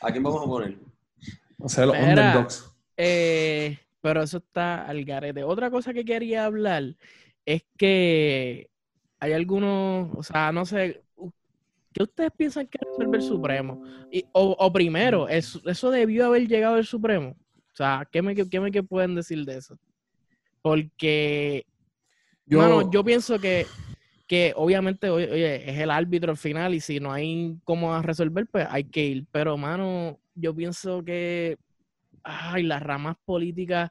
[0.01, 0.77] ¿A quién vamos a poner?
[1.59, 2.09] O sea, los Mira.
[2.11, 2.68] underdogs.
[2.97, 5.44] Eh, pero eso está al garete.
[5.44, 6.96] Otra cosa que quería hablar
[7.46, 8.70] es que
[9.20, 11.02] hay algunos, o sea, no sé,
[11.92, 13.82] ¿qué ustedes piensan que resuelve el Supremo?
[14.10, 17.30] Y, o, o primero, ¿eso, ¿eso debió haber llegado el Supremo?
[17.72, 19.78] O sea, ¿qué me, qué me qué pueden decir de eso?
[20.60, 21.66] Porque
[22.46, 23.66] Yo, Mano, yo pienso que,
[24.26, 28.66] que obviamente, oye, es el árbitro al final y si no hay cómo resolver, pues
[28.70, 29.26] hay que ir.
[29.32, 31.58] Pero, mano, yo pienso que
[32.24, 33.90] ay, las ramas políticas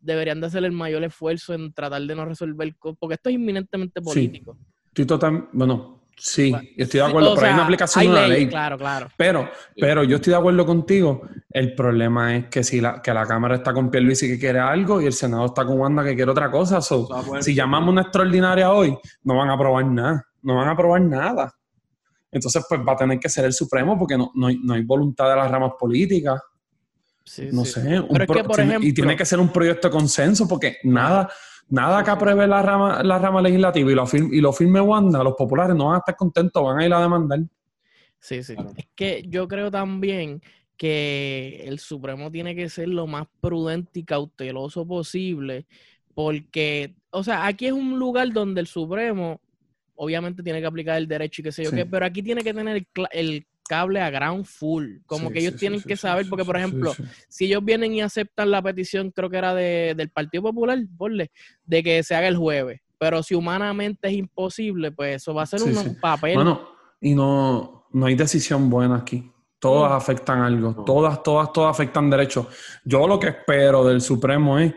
[0.00, 4.00] deberían de hacer el mayor esfuerzo en tratar de no resolver, porque esto es inminentemente
[4.02, 4.56] político.
[4.88, 8.28] Estoy total, bueno, Sí, estoy de Sí, acuerdo, o pero hay una aplicación de leyes,
[8.28, 8.48] ley.
[8.48, 9.08] Claro, claro.
[9.16, 11.22] Pero, pero yo estoy de acuerdo contigo.
[11.50, 15.00] El problema es que si la, que la Cámara está con Pierluisi que quiere algo
[15.00, 16.80] y el Senado está con Wanda que quiere otra cosa.
[16.82, 20.26] so, poder- si llamamos una extraordinaria hoy, no van a aprobar nada.
[20.42, 21.52] No van a aprobar nada.
[22.30, 24.82] Entonces, pues va a tener que ser el Supremo porque no, no hay, no hay
[24.84, 26.40] voluntad de las ramas políticas.
[27.24, 27.72] Sí, No sí.
[27.80, 28.00] sé.
[28.00, 29.92] un Pero es que, pro- por tiene- ejemplo- y tiene que ser un proyecto de
[29.92, 31.30] consenso porque nada,
[31.68, 35.22] nada que apruebe la rama, la rama legislativa y lo, firme, y lo firme Wanda,
[35.22, 37.40] los populares no van a estar contentos, van a ir a demandar.
[38.18, 38.54] Sí, sí.
[38.54, 38.72] Claro.
[38.76, 40.42] Es que yo creo también
[40.76, 45.66] que el Supremo tiene que ser lo más prudente y cauteloso posible,
[46.14, 49.40] porque, o sea, aquí es un lugar donde el Supremo
[49.94, 51.76] obviamente tiene que aplicar el derecho y qué sé yo Sí.
[51.76, 55.52] qué, pero aquí tiene que tener el cable a ground full, como Sí, que ellos
[55.54, 57.02] sí, tienen sí, que sí, saber, sí, porque por ejemplo, sí.
[57.28, 61.30] si ellos vienen y aceptan la petición, creo que era de, del Partido Popular, ponle,
[61.64, 65.46] de que se haga el jueves, pero si humanamente es imposible, pues eso va a
[65.46, 65.96] ser Sí, un sí.
[66.00, 66.34] papel.
[66.34, 66.68] Bueno,
[67.00, 69.28] y no, no hay decisión buena aquí.
[69.58, 69.96] Todas No.
[69.96, 70.74] afectan algo.
[70.76, 70.84] No.
[70.84, 72.46] Todas, todas, todas afectan derechos.
[72.84, 74.74] Yo lo que espero del Supremo es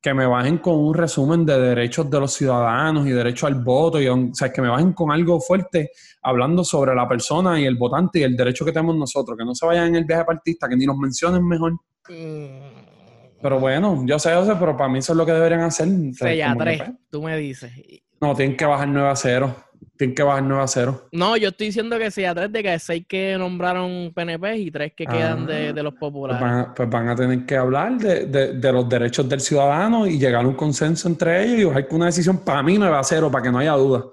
[0.00, 4.00] que me bajen con un resumen de derechos de los ciudadanos y derecho al voto.
[4.00, 5.90] Y, o sea, que me bajen con algo fuerte
[6.22, 9.36] hablando sobre la persona y el votante y el derecho que tenemos nosotros.
[9.36, 11.72] Que no se vayan en el viaje partista, que ni nos mencionen mejor.
[12.08, 15.62] Mm, Pero bueno, yo sé, yo sé, pero para mí eso es lo que deberían
[15.62, 15.88] hacer.
[15.88, 17.72] O sea, que, 3, pues, tú me dices.
[18.20, 19.56] No, tienen que bajar 9 a 0.
[19.96, 21.08] Tienen que bajar 9 a 0.
[21.12, 24.70] No, yo estoy diciendo que Sella 3 de que hay 6 que nombraron PNP y
[24.70, 26.40] 3 que quedan de, Ah, de los Pues populares.
[26.40, 30.06] van, a, pues van a tener que hablar de, de- de los derechos del ciudadano
[30.06, 33.02] y llegar a un consenso entre ellos y bajar una decisión para mí 9 a
[33.02, 34.04] 0, para que no haya duda.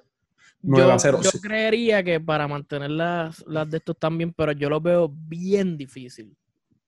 [0.62, 1.20] 9 a 0.
[1.22, 5.12] yo, yo creería que para mantener las, las de estos también, pero yo lo veo
[5.16, 6.36] bien difícil.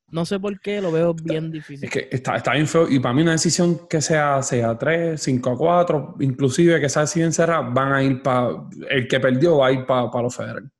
[0.09, 1.85] No sé por qué, lo veo bien difícil.
[1.85, 2.89] Es que está, está bien feo.
[2.89, 6.87] Y para mí una decisión que sea 6 a 3, 5 a 4, inclusive que
[6.87, 8.49] sea así encerrada, van a ir para...
[8.89, 10.71] El que perdió va a ir para los federales.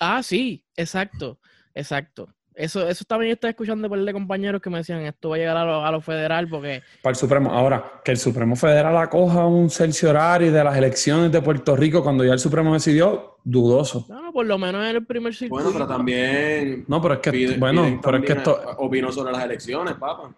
[0.00, 1.38] Ah, sí, exacto,
[1.74, 2.35] exacto.
[2.56, 5.36] Eso, eso también yo estaba escuchando por el de compañeros que me decían, esto va
[5.36, 7.52] a llegar a lo, a lo federal porque Para el Supremo.
[7.52, 12.24] Ahora, que el Supremo Federal acoja un cerciorario de las elecciones de Puerto Rico cuando
[12.24, 14.06] ya el Supremo decidió, dudoso.
[14.08, 15.64] no, no, por lo menos en el primer circuito.
[15.64, 16.84] Bueno, pero también.
[16.88, 18.60] No, pero es que, piden- bueno, piden pero es que esto...
[18.78, 20.34] Opinó sobre las elecciones, papá.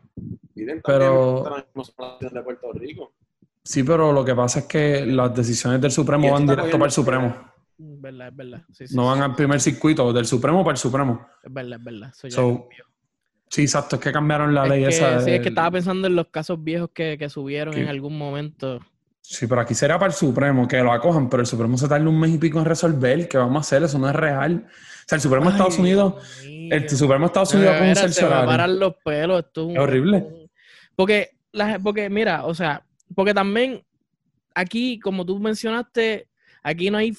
[0.55, 1.45] Piden Pero-
[1.97, 3.13] también de Puerto Rico.
[3.63, 6.91] Sí, pero lo que pasa es que las decisiones del Supremo van directo para el
[6.91, 7.35] Supremo.
[7.79, 8.63] Verdad, es verdad.
[8.73, 11.27] Sí, No sí, van al primer circuito, del Supremo para el Supremo.
[11.43, 12.09] Es verdad, es verdad.
[12.11, 12.85] Eso ya So, cambió.
[13.51, 15.21] Sí, exacto, es que cambiaron la Es ley que, esa.
[15.21, 17.81] sí, es que estaba pensando en los casos viejos que, que subieron ¿Qué?
[17.81, 18.81] en algún momento.
[19.23, 22.09] Sí, pero aquí será para el Supremo, que lo acojan, pero el Supremo se tarda
[22.09, 23.83] un mes y pico en resolver, ¿qué vamos a hacer?
[23.85, 24.67] Eso no es real.
[24.67, 26.15] O sea, el Supremo de Estados Unidos,
[26.45, 28.47] el Supremo de Estados Unidos un Mira, se me cerciorario.
[28.47, 29.45] paran los pelos.
[29.45, 30.27] Esto es, un- Es horrible.
[30.97, 31.31] Porque,
[31.83, 33.83] porque, mira, o sea, porque también
[34.55, 36.29] aquí, como tú mencionaste,
[36.69, 37.11] aquí no hay,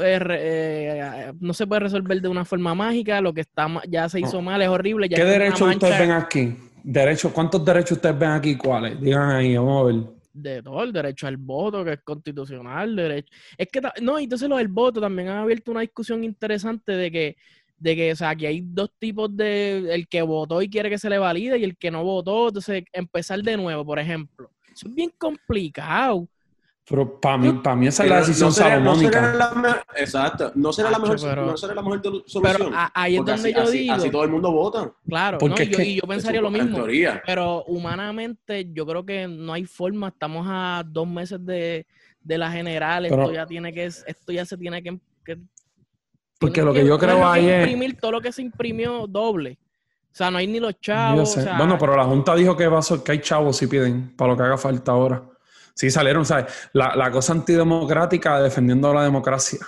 [0.00, 4.20] eh, eh, no se puede resolver de una forma mágica, lo que está ya se
[4.20, 4.42] hizo No.
[4.42, 5.08] mal es horrible.
[5.08, 6.56] Ya ¿Qué derechos ustedes ven aquí?
[6.84, 8.56] Derecho, ¿Cuántos derechos ustedes ven aquí?
[8.56, 9.00] ¿Cuáles?
[9.00, 10.04] Digan ahí, vamos a ver.
[10.34, 13.32] De todo, el derecho al voto, que es constitucional, derecho.
[13.56, 17.36] Es que, no, entonces lo del voto también han abierto una discusión interesante de que,
[17.78, 20.98] de que, o sea, aquí hay dos tipos de, el que votó y quiere que
[20.98, 24.50] se le valide y el que no votó, entonces empezar de nuevo, por ejemplo.
[24.72, 26.26] Eso es bien complicado.
[26.92, 29.54] Pero para mí, para mí esa es la Pero decisión no será- no será salomónica.
[29.54, 29.62] la
[29.94, 30.52] me- exacto.
[30.56, 32.74] No será la mejor, pero- no será la mejor Pero solución.
[32.74, 34.92] a- ahí es donde así, yo así- digo, así todo el mundo vota.
[35.08, 35.62] claro, Porque ¿no?
[35.62, 36.76] es Y yo, que- y yo pensaría lo En mismo.
[36.76, 37.22] teoría.
[37.24, 41.86] Pero humanamente yo creo que no hay forma, estamos a dos meses de,
[42.22, 45.38] de la general, Pero- esto ya tiene que, esto ya se tiene que, que-
[46.38, 49.06] Porque tiene lo que yo creo no ahí es- imprimir todo lo que se imprimió
[49.06, 49.58] doble.
[50.12, 51.32] O sea, no hay ni los Yo chavos.
[51.32, 51.40] sé.
[51.40, 53.66] o sea, bueno, pero la Junta dijo que, va a ser- que hay chavos si
[53.66, 55.22] piden para lo que haga falta ahora.
[55.74, 56.46] Sí, salieron, ¿sabes?
[56.72, 59.58] La, la cosa antidemocrática defendiendo la democracia.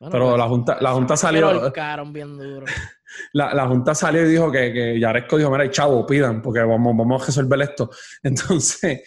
[0.00, 2.66] bueno, pero pues, la Junta, la junta salió, ahorcaron bien duro.
[3.32, 6.60] la, la Junta salió y dijo que, que Yaresco dijo, mira, hay chavos, pidan, porque
[6.60, 7.90] vamos, vamos a resolver esto.
[8.22, 9.02] Entonces,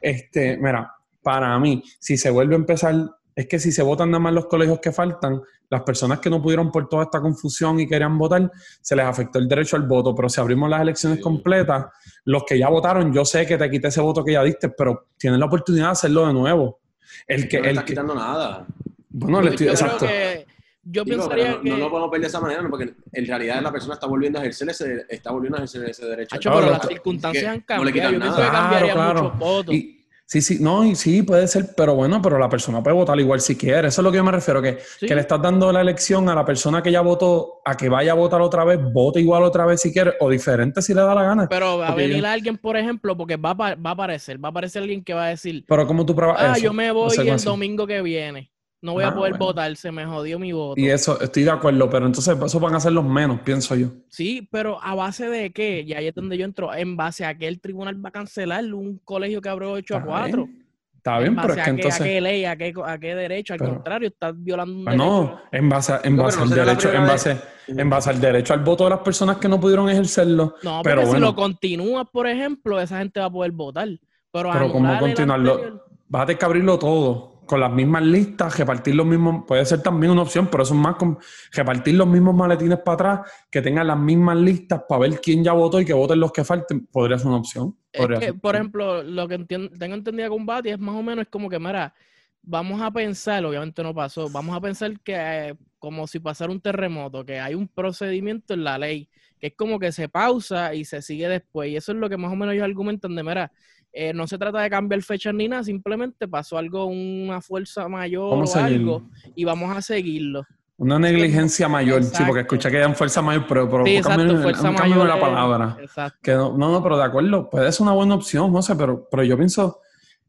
[0.00, 2.94] este, mira, para mí, si se vuelve a empezar,
[3.38, 6.42] es que si se votan nada más los colegios que faltan, las personas que no
[6.42, 10.12] pudieron por toda esta confusión y querían votar, se les afectó el derecho al voto.
[10.14, 11.22] Pero si abrimos las elecciones Sí.
[11.22, 11.86] completas,
[12.24, 15.06] los que ya votaron, yo sé que te quité ese voto que ya diste, pero
[15.16, 16.80] tienen la oportunidad de hacerlo de nuevo.
[17.28, 18.66] El que, no le el estás que, quitando nada.
[19.10, 20.06] bueno, le estoy, yo creo exacto.
[20.06, 20.46] que
[20.90, 22.70] yo Digo, pensaría pero no, que no lo podemos ver de esa manera, ¿no?
[22.70, 26.06] porque en realidad la persona está volviendo a ejercer ese, está volviendo a ejercer ese
[26.06, 26.34] derecho.
[26.34, 27.92] Hacho, pero Claro, las circunstancias han no le cambiado.
[27.92, 28.44] quitan yo nada.
[28.46, 29.22] que cambiaría Claro, claro.
[29.22, 29.74] muchos votos.
[29.74, 29.97] Y,
[30.28, 33.40] sí, sí, no, y sí, puede ser, pero bueno, pero la persona puede votar igual
[33.40, 33.88] si quiere.
[33.88, 35.06] Eso es lo que yo me refiero, que, Sí.
[35.06, 38.12] que le estás dando la elección a la persona que ya votó a que vaya
[38.12, 41.14] a votar otra vez, vote igual otra vez si quiere, o diferente si le da
[41.14, 41.48] la gana.
[41.48, 44.48] Pero, Pero va a venir yo- alguien, por ejemplo, porque va va a aparecer, va
[44.48, 46.60] a aparecer alguien que va a decir, ¿cómo tú pruebas ah, eso?
[46.62, 47.44] yo me voy el así.
[47.46, 48.50] domingo que viene.
[48.80, 49.44] No voy a Ah, poder bueno.
[49.46, 50.80] votar, se me jodió mi voto.
[50.80, 53.88] Y eso, estoy de acuerdo, pero entonces eso van a ser los menos, pienso yo.
[54.08, 57.36] Sí, pero a base de qué, y ahí es donde yo entro, en base a
[57.36, 60.44] que el tribunal va a cancelar un colegio que abrió 8 a Está 4.
[60.46, 60.64] bien,
[60.96, 62.02] Está bien, en pero es que a, qué, a entonces.
[62.06, 65.06] qué ley, a qué, a qué derecho, al Pero- contrario, estás violando un Ah, derecho.
[65.10, 67.42] no, en base, a- en base no al derecho, en base, vez.
[67.78, 70.54] en base al derecho al voto de las personas que no pudieron ejercerlo.
[70.62, 71.26] No, pero porque si bueno.
[71.26, 73.88] lo continúas, por ejemplo, esa gente va a poder votar.
[74.30, 75.52] Pero, Pero ¿cómo continuarlo?
[75.54, 79.64] anterior- Vas a tener que abrirlo todo, con las mismas listas, repartir los mismos, puede
[79.64, 81.18] ser también una opción, pero eso es más con
[81.52, 85.52] repartir los mismos maletines para atrás, que tengan las mismas listas para ver quién ya
[85.54, 87.76] votó y que voten los que falten, podría ser una opción.
[87.90, 88.38] Es Podría que, ser.
[88.38, 91.58] por ejemplo, lo que tengo entendido con Bati es más o menos es como que,
[91.58, 91.94] mira,
[92.42, 96.60] vamos a pensar, obviamente no pasó, vamos a pensar que eh, como si pasara un
[96.60, 99.08] terremoto, que hay un procedimiento en la ley,
[99.40, 101.70] que es como que se pausa y se sigue después.
[101.70, 103.52] Y eso es lo que más o menos ellos argumentan de, mira,
[103.92, 108.30] eh, no se trata de cambiar fechas ni nada, simplemente pasó algo, una fuerza mayor
[108.30, 109.02] Vamos o algo,
[109.34, 110.44] y vamos a seguirlo.
[110.76, 114.70] Una negligencia mayor, sí, porque escuché que hayan fuerza mayor, pero, pero Sí, exacto, fuerza
[114.70, 115.08] mayor.
[115.08, 115.76] la palabra.
[115.80, 116.18] Exacto.
[116.22, 119.08] Que no, no, no, pero de acuerdo, puede ser una buena opción, no sé, pero,
[119.10, 119.80] pero yo pienso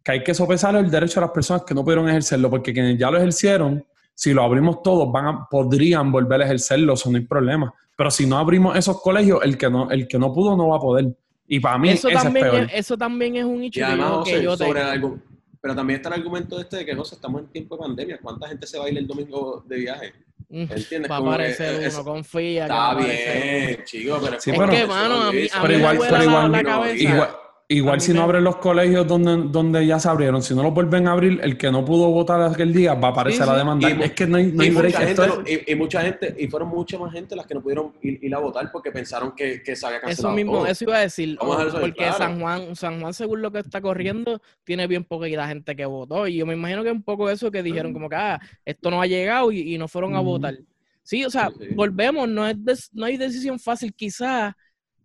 [0.04, 2.98] que hay que sopesar el derecho a las personas que no pudieron ejercerlo, porque quienes
[2.98, 7.18] ya lo ejercieron, si lo abrimos todos, van a, podrían volver a ejercerlo, eso no
[7.18, 7.72] hay problema.
[7.96, 10.78] Pero si no abrimos esos colegios, el que no, el que no pudo no va
[10.78, 11.16] a poder.
[11.52, 12.64] Y para mí Eso ese es también peor.
[12.64, 14.82] es, eso también es un hecho Y que además, yo, que José, yo sobre
[15.62, 18.20] pero también está el argumento este de que, José, estamos en tiempo de pandemia.
[18.22, 20.14] ¿Cuánta gente se va a ir el domingo de viaje?
[20.48, 21.12] Mm, ¿Entiendes?
[21.12, 22.64] Va a aparecer uno, confía.
[22.64, 26.08] Está bien, chico, pero Sí, Es que, mano, a mí- a Pero mí igual, me
[26.08, 26.96] pero igual, la no, cabeza.
[27.14, 27.30] igual,
[27.72, 30.74] igual A si no abren los colegios donde, donde ya se abrieron, si no los
[30.74, 33.54] vuelven a abrir, el que no pudo votar aquel día va a aparecer Sí, a
[33.54, 33.58] sí.
[33.60, 33.98] demandar.
[33.98, 34.94] Y- es que no hay, no y, hay break.
[34.96, 37.54] mucha Esto gente, es- y, y mucha gente, y fueron mucha más gente las que
[37.54, 40.52] no pudieron ir, ir a votar porque pensaron que, que se había Eso cancelado mismo,
[40.54, 40.66] todo.
[40.66, 42.18] eso iba a decir, a eso porque claro.
[42.18, 46.28] San Juan, San Juan, según lo que está corriendo, tiene bien poquita gente que votó.
[46.28, 49.00] Y yo me imagino que un poco eso que dijeron, como que ah, esto no
[49.02, 50.56] ha llegado y, y no fueron a votar.
[51.04, 51.74] Sí, o sea, Sí, sí.
[51.76, 53.94] volvemos, no es des- no hay decisión fácil.
[53.94, 54.54] Quizás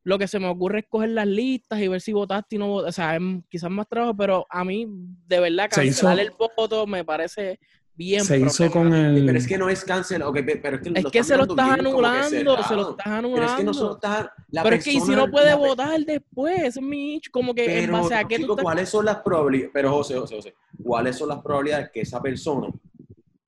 [0.04, 2.68] lo que se me ocurre es coger las listas y ver si votaste y no
[2.68, 2.88] votaste.
[2.90, 4.86] O sea, es quizás más trabajo, pero a mí,
[5.26, 7.58] de verdad, cancelar hizo- el voto me parece
[7.94, 8.22] bien.
[8.24, 9.24] se hizo con el.
[9.24, 11.44] Pero es que no es cancel, ok, pe- pero es que, Es que se lo
[11.44, 13.44] estás anulando, se lo estás Pero anulando.
[13.46, 16.54] es que no solo está la pero es que y si no puede votar después,
[16.58, 18.62] ese es mi hecho, como que en Pero, base a qué tú estás...
[18.62, 19.70] ¿cuáles son las probabilidades?
[19.72, 22.68] Pero José, José, José, ¿cuáles son las probabilidades que esa persona,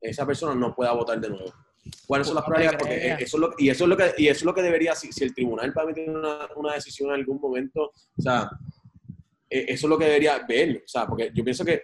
[0.01, 1.53] esa persona no pueda votar de nuevo?
[2.07, 2.79] ¿Cuáles son las probabilidades?
[2.81, 3.21] Porque creas.
[3.23, 5.13] eso es lo, y eso es lo que y eso es lo que debería si,
[5.13, 8.49] si el tribunal va a emitir una, una decisión en algún momento, o sea,
[9.51, 11.83] eh, eso es lo que debería ver, o sea, porque yo pienso que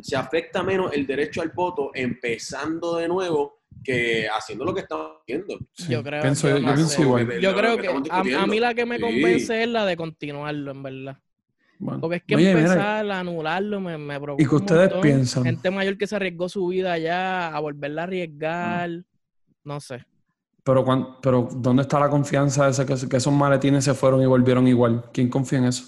[0.00, 5.18] se afecta menos el derecho al voto empezando de nuevo que haciendo lo que estamos
[5.22, 5.58] haciendo.
[5.72, 7.40] Sí, Yo creo- pienso, yo yo no pienso igual.
[7.40, 9.02] Yo que creo que a, a mí la que me Sí.
[9.02, 11.18] convence es la de continuarlo, en verdad.
[11.78, 12.00] Bueno.
[12.00, 15.44] Porque es que Oye, mira, empezar a anularlo me, me preocupa ¿Y un ustedes piensan?
[15.44, 18.90] Gente mayor que se arriesgó su vida ya a volverla a arriesgar.
[19.64, 20.04] No sé.
[20.62, 24.22] Pero, cuan- pero ¿dónde está la confianza de ese, que, que esos maletines se fueron
[24.22, 25.04] y volvieron igual?
[25.12, 25.84] ¿Quién confía en eso?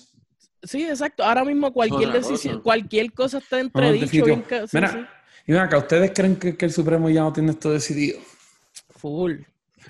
[0.62, 1.22] Sí, exacto.
[1.24, 2.62] Ahora mismo cualquier decisión, cosa.
[2.64, 4.24] cualquier cosa está entredicho.
[4.24, 4.98] sí, Mira, sí.
[5.46, 8.18] y ven acá, ¿ustedes creen que, que el Supremo ya no tiene esto decidido?
[8.96, 9.34] Full.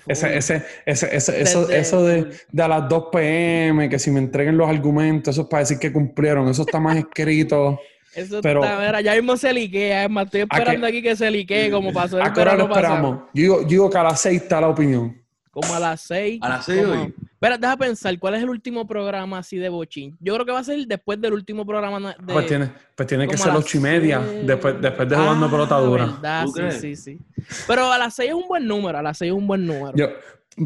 [0.05, 0.37] Ese, full.
[0.37, 4.19] ese, ese, ese- eso, Desde- eso de, de a las 2 pm, que si me
[4.19, 7.79] entreguen los argumentos, eso es para decir que cumplieron, eso está más escrito.
[8.17, 10.03] Eso pero- está, mira, ya mismo se liquea.
[10.05, 12.63] Es más, estoy esperando aquí que se liquee como pasó el ¿A qué hora lo
[12.65, 13.17] esperamos?
[13.33, 15.21] Yo digo, yo digo que a las 6 está la opinión.
[15.51, 16.39] Como a las seis.
[16.43, 17.13] A las seis como- hoy.
[17.33, 20.15] Espera, deja pensar, ¿cuál es el último programa así de bochín?
[20.19, 22.33] Yo creo que va a ser después del último programa de...
[22.33, 24.45] Pues tiene, pues tiene que ser las 8 y media, seis.
[24.47, 26.05] después, después de jugando Ah, pelota dura.
[26.05, 26.81] verdad, ¿Tú sí, crees?
[26.81, 27.19] sí, sí.
[27.67, 29.93] Pero a las seis es un buen número, a las seis es un buen número.
[29.95, 30.07] Yo,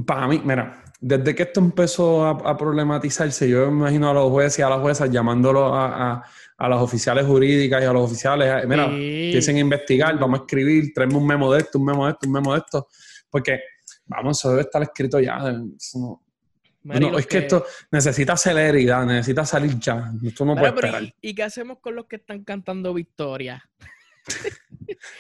[0.05, 4.29] para mí, mira, desde que esto empezó a, a problematizarse, yo me imagino a los
[4.29, 6.23] jueces y a las juezas llamándolos a, a,
[6.63, 9.25] a las oficiales jurídicas y a los oficiales, eh, mira, Sí.
[9.25, 12.27] empiecen a investigar, vamos a escribir, tráeme un memo de esto, un memo de esto,
[12.27, 12.87] un memo de esto,
[13.31, 13.59] porque,
[14.05, 15.39] vamos, eso debe estar escrito ya.
[15.39, 16.21] no-
[16.83, 20.11] no, los es que esto necesita celeridad, necesita salir ya.
[20.23, 21.03] Esto no puede pero esperar.
[21.03, 23.63] ¿y, y qué hacemos con los que están cantando victoria?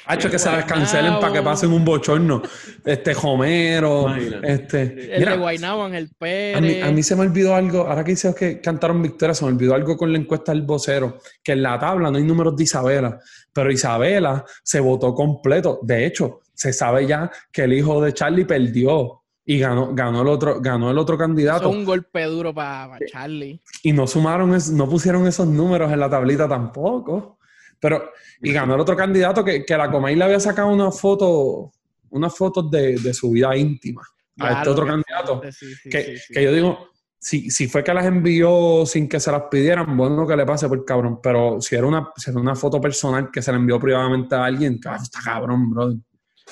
[0.05, 0.67] Ha hecho que se Guaynabo.
[0.73, 2.41] cancelen para que pasen un bochorno.
[2.85, 4.51] Este, Homero, Imagínate.
[4.53, 5.13] este...
[5.13, 6.57] El mira, de Guaynabo, Ángel Pérez.
[6.57, 9.45] A mí, a mí se me olvidó algo, ahora que dices que cantaron victoria, se
[9.45, 12.55] me olvidó algo con la encuesta del vocero, que en la tabla no hay números
[12.57, 13.19] de Isabela,
[13.53, 15.79] pero Isabela se votó completo.
[15.83, 20.27] De hecho, se sabe ya que el hijo de Charlie perdió y ganó, ganó, el,
[20.27, 21.69] otro, ganó el otro Eso candidato.
[21.69, 23.59] es un golpe duro para Charlie.
[23.83, 27.37] Y no sumaron, es- no pusieron esos números en la tablita tampoco.
[27.81, 31.71] Pero, y ganó el otro candidato que, que la Comay le había sacado una foto,
[32.11, 34.03] unas fotos de, de su vida íntima
[34.39, 36.89] a este otro candidato fuerte, sí, sí, que, sí, que yo digo,
[37.19, 40.67] si, si fue que las envió sin que se las pidieran, bueno que le pase
[40.67, 41.19] por cabrón.
[41.21, 44.45] Pero si era una, si era una foto personal que se le envió privadamente a
[44.45, 45.93] alguien, está cabrón, bro.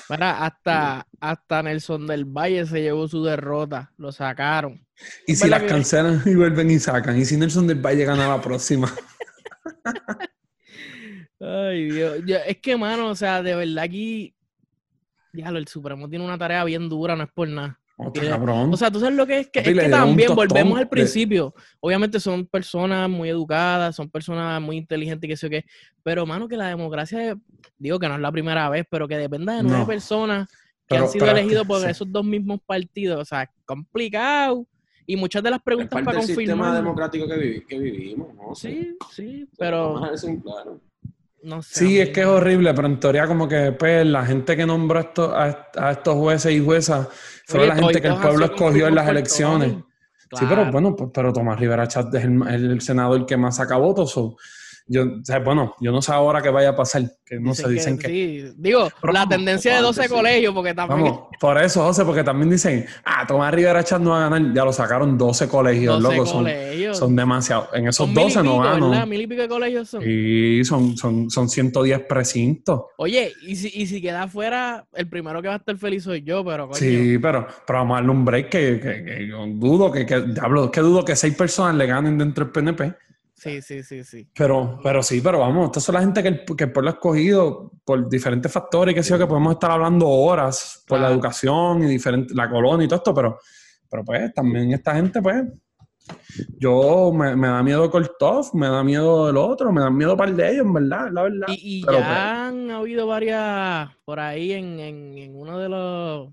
[0.08, 3.92] Mira, hasta, hasta Nelson del Valle se llevó su derrota.
[3.96, 4.84] Lo sacaron.
[5.26, 7.18] Y si las que- cancelan y vuelven y sacan.
[7.18, 8.92] Y si Nelson del Valle gana la próxima.
[11.40, 12.18] Ay, Dios.
[12.26, 14.34] Yo- es que, mano, o sea, de verdad aquí.
[15.32, 17.78] Diablo, el Supremo tiene una tarea bien dura, no es por nada.
[17.96, 18.72] Otra Mira, cabrón.
[18.72, 21.54] O sea, tú sabes lo que es que, es que también volvemos al de- principio.
[21.80, 25.64] Obviamente son personas muy educadas, son personas muy inteligentes, que sé yo qué.
[26.02, 27.36] Pero, mano, que la democracia,
[27.78, 29.86] digo que no es la primera vez, pero que dependa de nueve No.
[29.86, 30.56] personas que
[30.96, 31.88] Pero- han sido elegidos por sí.
[31.90, 33.20] esos dos mismos partidos.
[33.20, 34.66] O sea, complicado.
[35.06, 36.74] Y muchas de las Es preguntas parte para del sistema confirmar.
[36.82, 38.54] democrático que, vivi- que vivimos, ¿no?
[38.54, 40.80] Sí, sí, pero claro.
[41.42, 41.78] No sé.
[41.86, 44.98] Sí, es que es horrible, pero en teoría como que pues, la gente que nombró
[44.98, 47.08] a estos, a, a estos jueces y juezas
[47.46, 49.74] fue Oye, la gente que el pueblo escogió en las elecciones.
[50.32, 53.76] Sí, pero bueno, pues, pero Tomás Rivera Chat es el, el senador que más saca
[53.76, 54.12] votos.
[54.12, 54.36] so,
[54.92, 57.68] yo, o sea, bueno, yo no sé ahora qué vaya a pasar, que no sé,
[57.68, 58.08] dicen que...
[58.08, 58.52] sí.
[58.56, 60.14] Digo, Pero la tendencia de antes 12 sí.
[60.14, 64.10] colegios, porque también Vamos, por eso, José, porque también dicen, ah, Tomás Rivera Chat no
[64.10, 66.98] va a ganar, ya lo sacaron 12 colegios, 12 loco, son, colegios.
[66.98, 67.68] son demasiados.
[67.72, 69.08] En esos Son mil y 12 no ganan.
[69.08, 70.02] Mil y pico de colegios son.
[70.04, 72.82] Y son, son, son 110 precintos.
[72.98, 76.22] Oye, y si, y si queda fuera, el primero que va a estar feliz soy
[76.22, 76.76] yo, pero coño.
[76.78, 80.20] Sí, pero, pero vamos a darle un break que, que- que yo dudo que, que,
[80.20, 82.92] diablo, es que dudo que seis personas le ganen dentro del PNP.
[83.40, 84.28] Sí, sí, sí, sí.
[84.34, 86.92] Pero, pero sí, pero vamos, estas son la gente que el, que el pueblo ha
[86.92, 91.82] escogido por diferentes factores, que sé yo, que podemos estar hablando horas por la educación
[91.84, 93.38] y diferente, la colonia y todo esto, pero,
[93.88, 95.42] pero pues también esta gente, pues,
[96.58, 100.34] yo me, me da miedo Kortov, me da miedo el otro, me da miedo par
[100.34, 101.46] de ellos, en verdad, la verdad.
[101.48, 105.68] Y, y Pero, ya pues, han habido varias por ahí en, en, en uno de
[105.70, 106.28] los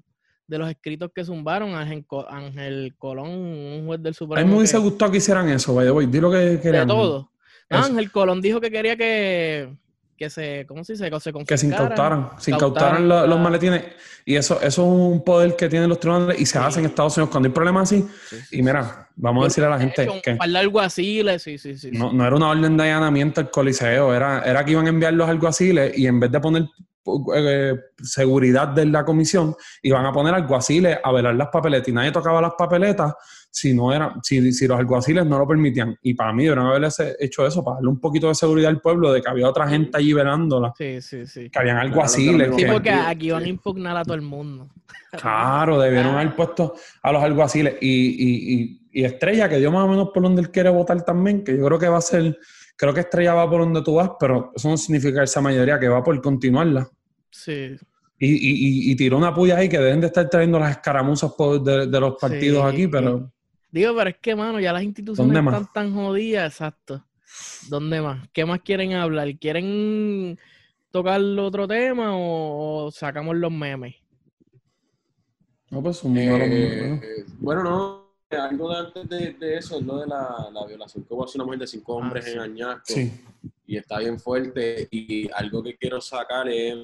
[0.48, 4.46] de los escritos que zumbaron, Ángel, Ángel Colón, un juez del a Supremo.
[4.48, 6.88] mí me hubiese que- gustado que hicieran eso, vaya, voy, di lo que de querían.
[6.88, 7.32] todo.
[7.70, 7.84] Eso.
[7.84, 9.76] Ángel Colón dijo que quería que,
[10.16, 11.12] que se, ¿cómo se dice?
[11.12, 13.84] Que se Que se incautaran, se incautaran lo- los maletines.
[14.26, 16.64] Y eso, eso es un poder que tienen los tribunales y se Sí.
[16.64, 18.06] hace en Estados Unidos cuando hay problemas así.
[18.30, 21.58] Sí, sí, Y mira, vamos a decirle a la gente hecho que de alguaciles, sí,
[21.58, 21.78] sí.
[21.78, 21.92] sí.
[21.92, 25.14] no, no era una orden de allanamiento al coliseo, era, era que iban a enviar
[25.14, 26.66] los alguaciles y en vez de poner
[27.36, 32.12] eh, seguridad de la comisión, iban a poner alguaciles a velar las papeletas y nadie
[32.12, 33.14] tocaba las papeletas
[33.50, 35.96] si no era, si, si los alguaciles no lo permitían.
[36.04, 36.90] Y para mí deberían haber
[37.20, 39.98] hecho eso, para darle un poquito de seguridad al pueblo, de que había otra gente
[39.98, 41.50] allí velándola, Sí, sí, sí.
[41.50, 42.50] que habían alguaciles.
[42.52, 44.70] Sí, que- que- porque aquí van a impugnar a todo el mundo.
[45.20, 46.22] Claro, debieron Ah.
[46.22, 47.76] haber puesto a los alguaciles.
[47.82, 51.02] Y, y, y, y Estrella, que dio más o menos por donde él quiere votar
[51.04, 52.38] también, que yo creo que va a ser,
[52.76, 55.88] creo que Estrella va por donde tú vas, pero eso no significa esa mayoría que
[55.88, 56.88] va por continuarla.
[57.38, 57.76] Sí.
[58.20, 61.32] Y, y, y, y tiró una puya ahí que deben de estar trayendo las escaramuzas
[61.64, 62.74] de, de los partidos Sí.
[62.76, 63.32] aquí, pero
[63.72, 65.62] Digo, pero es que, mano, ya las instituciones ¿Dónde más?
[65.62, 67.06] están tan jodidas, exacto.
[67.70, 68.28] ¿Dónde más?
[68.34, 69.38] ¿Qué más quieren hablar?
[69.38, 70.40] ¿Quieren
[70.90, 73.96] tocar otro tema o, o sacamos los memes?
[75.70, 76.46] no, pues un muy bueno.
[76.46, 78.08] Eh, bueno, no,
[78.40, 81.38] algo de antes de, de eso es lo de la, la violación que hubo hace
[81.38, 82.32] una mujer de cinco Ah, hombres sí.
[82.32, 82.84] en Añasco.
[82.88, 83.12] Sí.
[83.68, 84.88] Y está bien fuerte.
[84.90, 86.76] Y algo que quiero sacar es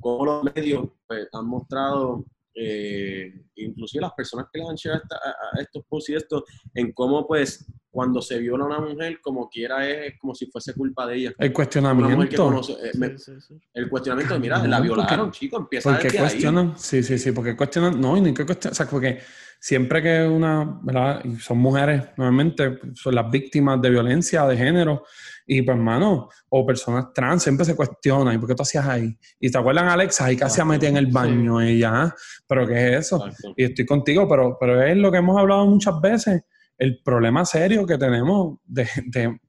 [0.00, 5.02] cómo los medios pues, han mostrado, eh, inclusive las personas que les han llegado a,
[5.04, 6.44] esta- a- a estos posts y esto,
[6.74, 10.74] en cómo pues cuando se viola a una mujer, como quiera es como si fuese
[10.74, 11.32] culpa de ella.
[11.38, 12.44] El cuestionamiento.
[12.44, 13.54] conoce, eh, me- Sí, sí, sí.
[13.72, 16.24] el cuestionamiento de, mira, No, la porque- violaron, chicos, empieza Porque desde ahí.
[16.24, 19.20] cuestionan, sí, sí, sí, porque cuestionan, no, y ni que cuestionan, o sea, porque
[19.66, 21.24] siempre que una, ¿verdad?
[21.24, 25.04] Y son mujeres, normalmente son las víctimas de violencia de género,
[25.46, 29.16] y pues, hermano, o personas trans, siempre se cuestionan, ¿y por qué tú hacías ahí?
[29.40, 32.14] Y te acuerdan, Alexa, ahí casi se metía en el baño, ella, ¿ah?
[32.46, 33.24] pero ¿qué es eso?
[33.26, 33.54] Exacto.
[33.56, 36.42] Y estoy contigo, pero, pero es lo que hemos hablado muchas veces,
[36.76, 39.40] el problema serio que tenemos de, de,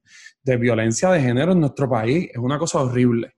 [0.43, 3.35] de violencia de género en nuestro país, es una cosa horrible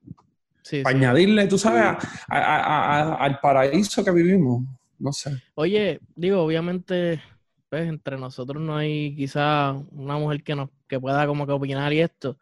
[0.62, 1.04] Sí, para sí.
[1.04, 4.64] añadirle, tú sabes, a- a- a- a- al paraíso que vivimos.
[5.00, 5.32] No sé.
[5.56, 7.22] Oye, digo, obviamente,
[7.70, 11.92] pues entre nosotros no hay quizá una mujer que nos que pueda como que opinar
[11.94, 12.38] y esto.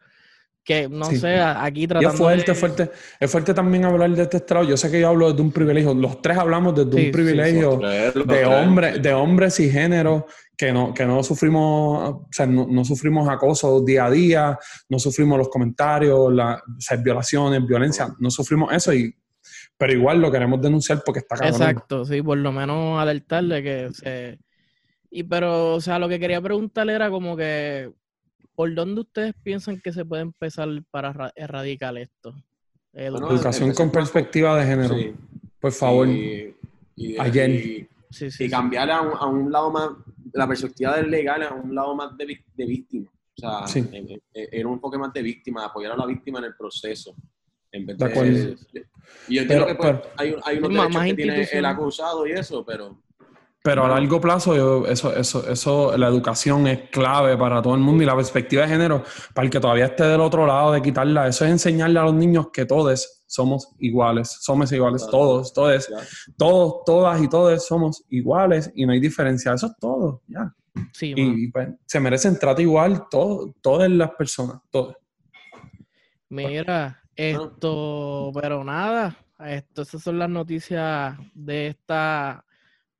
[0.64, 1.18] Que no Sí.
[1.18, 2.90] sé, a- aquí Y tratando es fuerte, de- es fuerte.
[3.20, 4.64] Es fuerte también hablar de este estrado.
[4.64, 5.94] Yo sé que yo hablo desde un privilegio.
[5.94, 7.80] Los tres hablamos desde Sí, sí, un privilegio
[8.14, 12.66] Los de, hombre, de hombres y género que no, que no sufrimos, o sea, no,
[12.68, 18.08] no sufrimos acoso día a día, no sufrimos los comentarios, las o sea, violaciones, violencia,
[18.18, 19.14] no sufrimos eso y
[19.78, 21.54] pero igual lo queremos denunciar porque está cabrón.
[21.54, 24.38] Exacto, sí, por lo menos alertarle que se...
[25.10, 27.90] Y pero, o sea, lo que quería preguntarle era como que,
[28.54, 32.34] ¿por dónde ustedes piensan que se puede empezar para ra- erradicar esto?
[32.92, 34.94] Bueno, Educación con perspectiva de género.
[34.94, 35.14] Sí.
[35.60, 36.08] Por favor.
[36.08, 36.54] Y,
[36.96, 37.50] y- Ayer.
[37.50, 38.50] y- Sí, sí, y sí.
[38.50, 39.90] cambiar a un, a un lado más
[40.32, 43.10] la perspectiva del legal es un lado más de, de víctima.
[43.10, 43.80] O sea, Sí.
[43.92, 47.14] en- en- era un enfoque más de víctima, apoyar a la víctima en el proceso.
[47.72, 48.56] En vez De de,
[49.28, 52.26] y yo entiendo Pero- que pues, pero- hay, hay unos derechos que tiene el acusado
[52.26, 52.98] y eso, pero
[53.62, 57.80] Pero a largo plazo, yo- eso, eso, eso, la educación es clave para todo el
[57.80, 59.02] mundo y la perspectiva de género,
[59.34, 62.14] para el que todavía esté del otro lado de quitarla, eso es enseñarle a los
[62.14, 65.18] niños que todos somos iguales, somos iguales, Claro.
[65.18, 65.96] todos, todos, ya.
[66.38, 70.54] todos, todas y todos somos iguales y no hay diferencia, eso es todo, ya.
[70.92, 71.12] Sí.
[71.16, 74.94] Y pues, se merecen trato igual todo, todas las personas, todas.
[76.28, 82.44] Mira, esto, pero nada, esto, esas son las noticias de esta,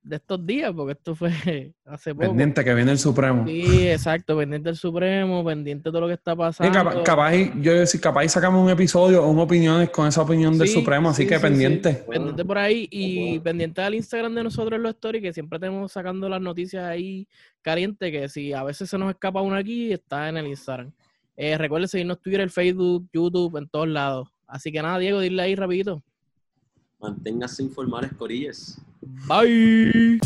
[0.02, 1.30] de estos días, porque esto fue
[1.84, 2.28] hace poco.
[2.28, 3.44] Pendiente que viene el Supremo.
[3.46, 7.02] Sí, exacto, pendiente del Supremo, pendiente de todo lo que está Sí, pasando.
[7.04, 10.22] capaz, yo iba a decir, capaz y sacamos un episodio o un opiniones con esa
[10.22, 11.92] opinión del Supremo, así sí, que sí, pendiente.
[11.94, 11.98] sí.
[12.10, 15.92] Pendiente por ahí y pendiente al Instagram de nosotros en los stories, que siempre tenemos
[15.92, 17.26] sacando las noticias ahí
[17.62, 20.92] calientes, que si a veces se nos escapa una aquí, está en el Instagram.
[21.36, 24.28] Eh, recuerden seguirnos Twitter, Facebook, YouTube, en todos lados.
[24.46, 26.02] Así que nada, Diego, dile ahí rapidito.
[26.98, 28.80] manténgase informados, corillas.
[29.28, 30.18] Bye.